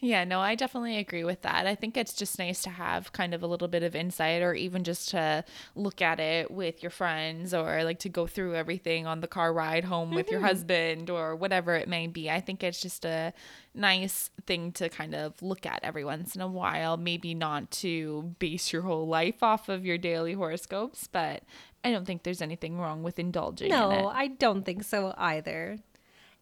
[0.00, 1.66] Yeah, no, I definitely agree with that.
[1.66, 4.54] I think it's just nice to have kind of a little bit of insight or
[4.54, 5.44] even just to
[5.74, 9.52] look at it with your friends or like to go through everything on the car
[9.52, 10.48] ride home with your mm-hmm.
[10.48, 12.30] husband or whatever it may be.
[12.30, 13.32] I think it's just a
[13.74, 18.34] nice thing to kind of look at every once in a while, maybe not to
[18.38, 21.42] base your whole life off of your daily horoscopes, but
[21.84, 23.78] I don't think there's anything wrong with indulging in it.
[23.78, 25.78] no, I don't think so either.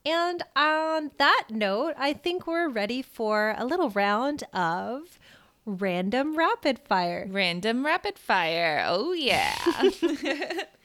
[0.07, 5.19] And on that note, I think we're ready for a little round of
[5.65, 7.27] random rapid fire.
[7.29, 8.85] Random rapid fire.
[8.87, 9.57] Oh yeah.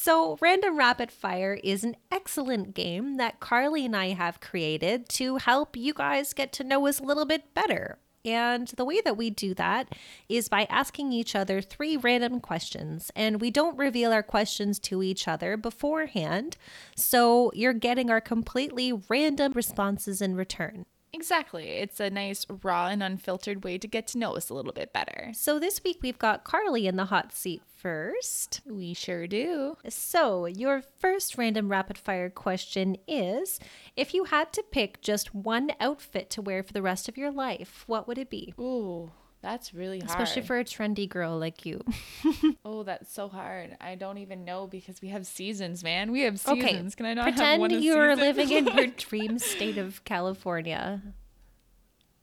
[0.00, 5.38] So, Random Rapid Fire is an excellent game that Carly and I have created to
[5.38, 7.98] help you guys get to know us a little bit better.
[8.28, 9.94] And the way that we do that
[10.28, 13.10] is by asking each other three random questions.
[13.16, 16.56] And we don't reveal our questions to each other beforehand.
[16.94, 20.84] So, you're getting our completely random responses in return.
[21.12, 21.68] Exactly.
[21.68, 24.92] It's a nice, raw, and unfiltered way to get to know us a little bit
[24.92, 25.30] better.
[25.32, 28.60] So, this week we've got Carly in the hot seat first.
[28.66, 29.76] We sure do.
[29.88, 33.58] So, your first random rapid fire question is
[33.96, 37.30] if you had to pick just one outfit to wear for the rest of your
[37.30, 38.52] life, what would it be?
[38.58, 40.10] Ooh, that's really hard.
[40.10, 41.80] Especially for a trendy girl like you.
[42.64, 43.76] oh, that's so hard.
[43.80, 46.10] I don't even know because we have seasons, man.
[46.10, 46.94] We have Okay, seasons.
[46.96, 48.24] Can I not have Pretend one you're season?
[48.36, 51.02] living in your dream state of California.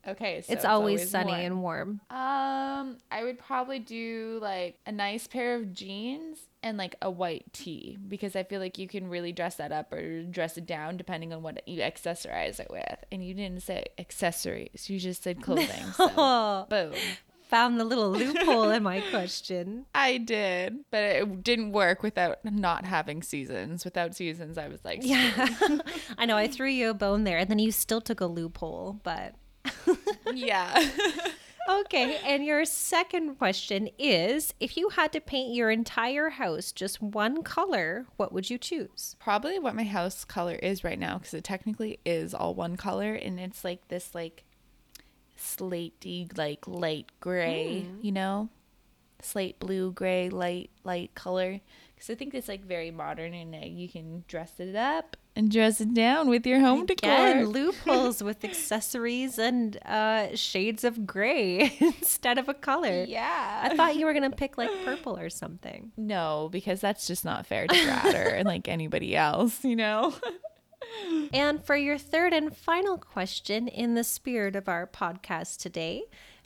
[0.07, 1.41] Okay, so it's, always, sunny warm.
[1.41, 2.01] and warm.
[2.09, 7.45] Um, I would probably do like a nice pair of jeans and like a white
[7.53, 10.97] tee because I feel like you can really dress that up or dress it down
[10.97, 13.03] depending on what you accessorize it with.
[13.11, 15.91] And you didn't say accessories; you just said clothing.
[15.93, 16.93] So, boom.
[17.47, 19.85] found the little loophole in my question.
[19.95, 23.85] I did, but it didn't work without not having seasons.
[23.85, 25.47] Without seasons, I was like, Yeah.
[26.17, 28.99] I know I threw you a bone there and then you still took a loophole,
[29.03, 29.35] but
[30.34, 30.89] yeah.
[31.68, 37.01] Okay, and your second question is if you had to paint your entire house just
[37.01, 39.16] one color, what would you choose?
[39.20, 43.16] Probably what my house color is right now because it technically is all one color
[43.16, 44.43] and it's like this like
[45.39, 47.97] slatey like light gray, hmm.
[48.01, 48.49] you know?
[49.22, 51.61] Slate blue, gray, light light color.
[52.05, 55.51] Because I think it's like very modern and uh, you can dress it up and
[55.51, 57.09] dress it down with your home decor.
[57.09, 63.05] Again, loopholes with accessories and uh, shades of gray instead of a color.
[63.07, 63.61] Yeah.
[63.63, 65.91] I thought you were gonna pick like purple or something.
[65.97, 70.13] no, because that's just not fair to Brad or like anybody else, you know?
[71.33, 76.03] And for your third and final question, in the spirit of our podcast today,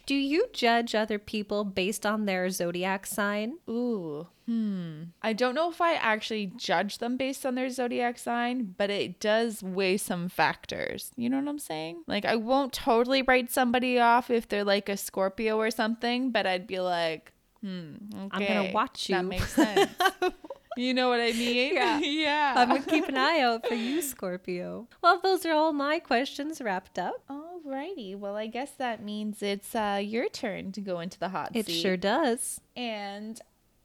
[0.10, 3.60] do you judge other people based on their zodiac sign?
[3.70, 4.26] Ooh.
[4.48, 5.04] Hmm.
[5.22, 9.20] I don't know if I actually judge them based on their zodiac sign, but it
[9.20, 11.12] does weigh some factors.
[11.16, 12.06] You know what I'm saying?
[12.08, 16.48] Like, I won't totally write somebody off if they're like a Scorpio or something, but
[16.48, 17.32] I'd be like,
[17.62, 18.30] hmm, okay.
[18.32, 19.16] I'm gonna watch you.
[19.16, 19.92] That makes sense.
[20.80, 21.76] you know what I mean?
[21.76, 22.00] Yeah.
[22.04, 22.54] yeah.
[22.56, 24.88] I'm gonna keep an eye out for you, Scorpio.
[25.02, 27.24] Well, those are all my questions wrapped up.
[27.30, 28.18] Alrighty.
[28.18, 31.66] Well, I guess that means it's uh, your turn to go into the hot It
[31.66, 31.78] seat.
[31.78, 32.62] It sure does.
[32.76, 33.40] And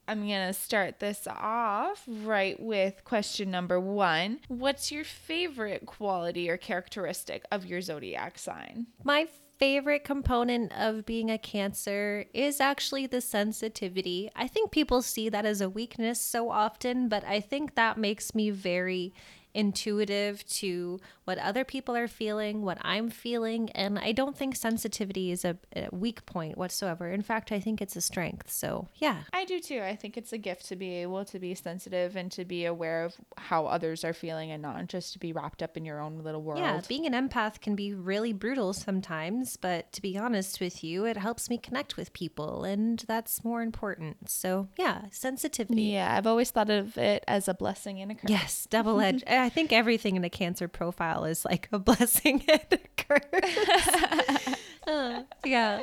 [0.07, 4.41] I'm going to start this off right with question number one.
[4.49, 8.87] What's your favorite quality or characteristic of your zodiac sign?
[9.03, 9.29] My
[9.65, 14.31] favorite component of being a Cancer is actually the sensitivity.
[14.37, 18.35] I think people see that as a weakness so often, but I think that makes
[18.35, 19.15] me very
[19.55, 25.31] intuitive to what other people are feeling, what I'm feeling, and I don't think sensitivity
[25.31, 27.09] is a, a weak point whatsoever.
[27.09, 28.51] In fact, I think it's a strength.
[28.51, 29.23] So, yeah.
[29.33, 29.81] I do too.
[29.81, 33.05] I think it's a gift to be able to be sensitive and to be aware
[33.05, 36.23] of how others are feeling and not just to be wrapped up in your own
[36.23, 36.61] little world.
[36.61, 41.05] Yeah, being an empath can be really brutal sometimes, but to be honest with you,
[41.07, 44.29] it helps me connect with people, and that's more important.
[44.29, 45.83] So, yeah, sensitivity.
[45.83, 48.31] Yeah, I've always thought of it as a blessing and a curse.
[48.31, 49.25] Yes, double edged.
[49.45, 54.57] I think everything in a cancer profile is like a blessing and a curse.
[54.87, 55.81] Uh, yeah.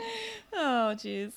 [0.54, 1.34] Oh, jeez.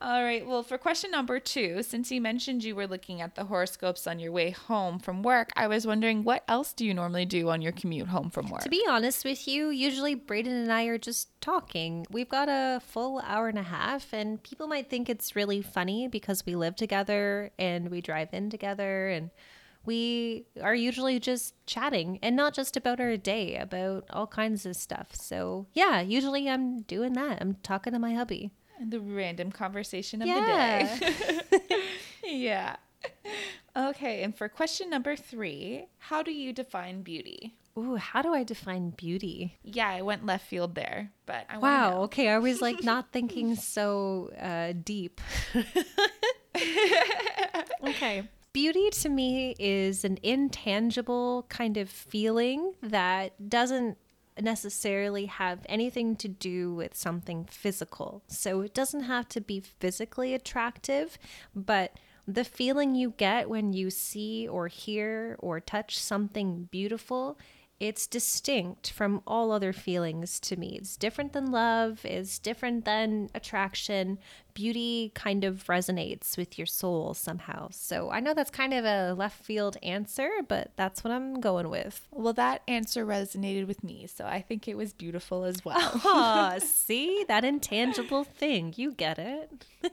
[0.00, 0.46] All right.
[0.46, 4.20] Well, for question number two, since you mentioned you were looking at the horoscopes on
[4.20, 7.60] your way home from work, I was wondering what else do you normally do on
[7.60, 8.60] your commute home from work?
[8.62, 12.06] To be honest with you, usually Braden and I are just talking.
[12.08, 16.06] We've got a full hour and a half, and people might think it's really funny
[16.06, 19.30] because we live together and we drive in together and
[19.88, 24.76] we are usually just chatting and not just about our day, about all kinds of
[24.76, 25.08] stuff.
[25.14, 27.38] So, yeah, usually I'm doing that.
[27.40, 28.50] I'm talking to my hubby.
[28.78, 30.98] the random conversation of Yeah.
[30.98, 31.80] the day.
[32.24, 32.76] yeah.
[33.74, 34.22] Okay.
[34.22, 37.54] And for question number three, how do you define beauty?
[37.78, 39.56] Ooh, how do I define beauty?
[39.62, 42.02] Yeah, I went left field there, but I Wow.
[42.02, 42.28] Okay.
[42.28, 45.20] I was like not thinking so uh, deep.
[47.86, 48.28] okay.
[48.60, 53.96] Beauty to me is an intangible kind of feeling that doesn't
[54.40, 58.24] necessarily have anything to do with something physical.
[58.26, 61.18] So it doesn't have to be physically attractive,
[61.54, 61.92] but
[62.26, 67.38] the feeling you get when you see or hear or touch something beautiful
[67.80, 70.76] it's distinct from all other feelings to me.
[70.80, 74.18] It's different than love, it's different than attraction.
[74.52, 77.68] Beauty kind of resonates with your soul somehow.
[77.70, 81.70] So I know that's kind of a left field answer, but that's what I'm going
[81.70, 82.08] with.
[82.10, 86.00] Well, that answer resonated with me, so I think it was beautiful as well.
[86.04, 87.24] Aw, see?
[87.28, 88.74] That intangible thing.
[88.76, 89.64] You get it.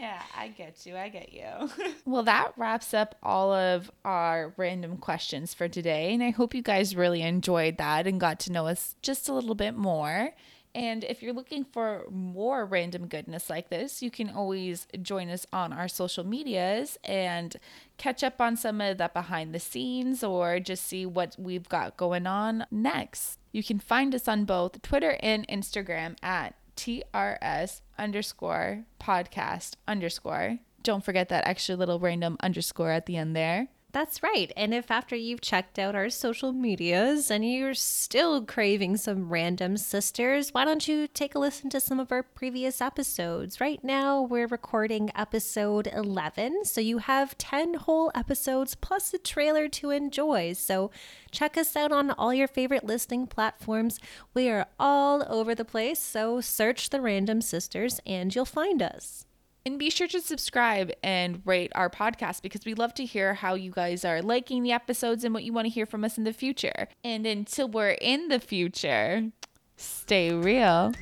[0.00, 0.96] Yeah, I get you.
[0.96, 1.70] I get you.
[2.06, 6.14] well, that wraps up all of our random questions for today.
[6.14, 9.34] And I hope you guys really enjoyed that and got to know us just a
[9.34, 10.30] little bit more.
[10.74, 15.44] And if you're looking for more random goodness like this, you can always join us
[15.52, 17.56] on our social medias and
[17.98, 21.98] catch up on some of that behind the scenes or just see what we've got
[21.98, 23.38] going on next.
[23.52, 30.60] You can find us on both Twitter and Instagram at TRS underscore podcast underscore.
[30.82, 33.68] Don't forget that extra little random underscore at the end there.
[33.92, 34.52] That's right.
[34.56, 39.76] And if after you've checked out our social medias and you're still craving some random
[39.76, 43.60] sisters, why don't you take a listen to some of our previous episodes?
[43.60, 46.66] Right now, we're recording episode 11.
[46.66, 50.52] So you have 10 whole episodes plus a trailer to enjoy.
[50.52, 50.92] So
[51.32, 53.98] check us out on all your favorite listening platforms.
[54.34, 55.98] We are all over the place.
[55.98, 59.26] So search the Random Sisters and you'll find us.
[59.66, 63.54] And be sure to subscribe and rate our podcast because we love to hear how
[63.54, 66.24] you guys are liking the episodes and what you want to hear from us in
[66.24, 66.88] the future.
[67.04, 69.30] And until we're in the future,
[69.76, 70.94] stay real.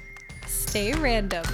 [0.46, 1.44] Stay random.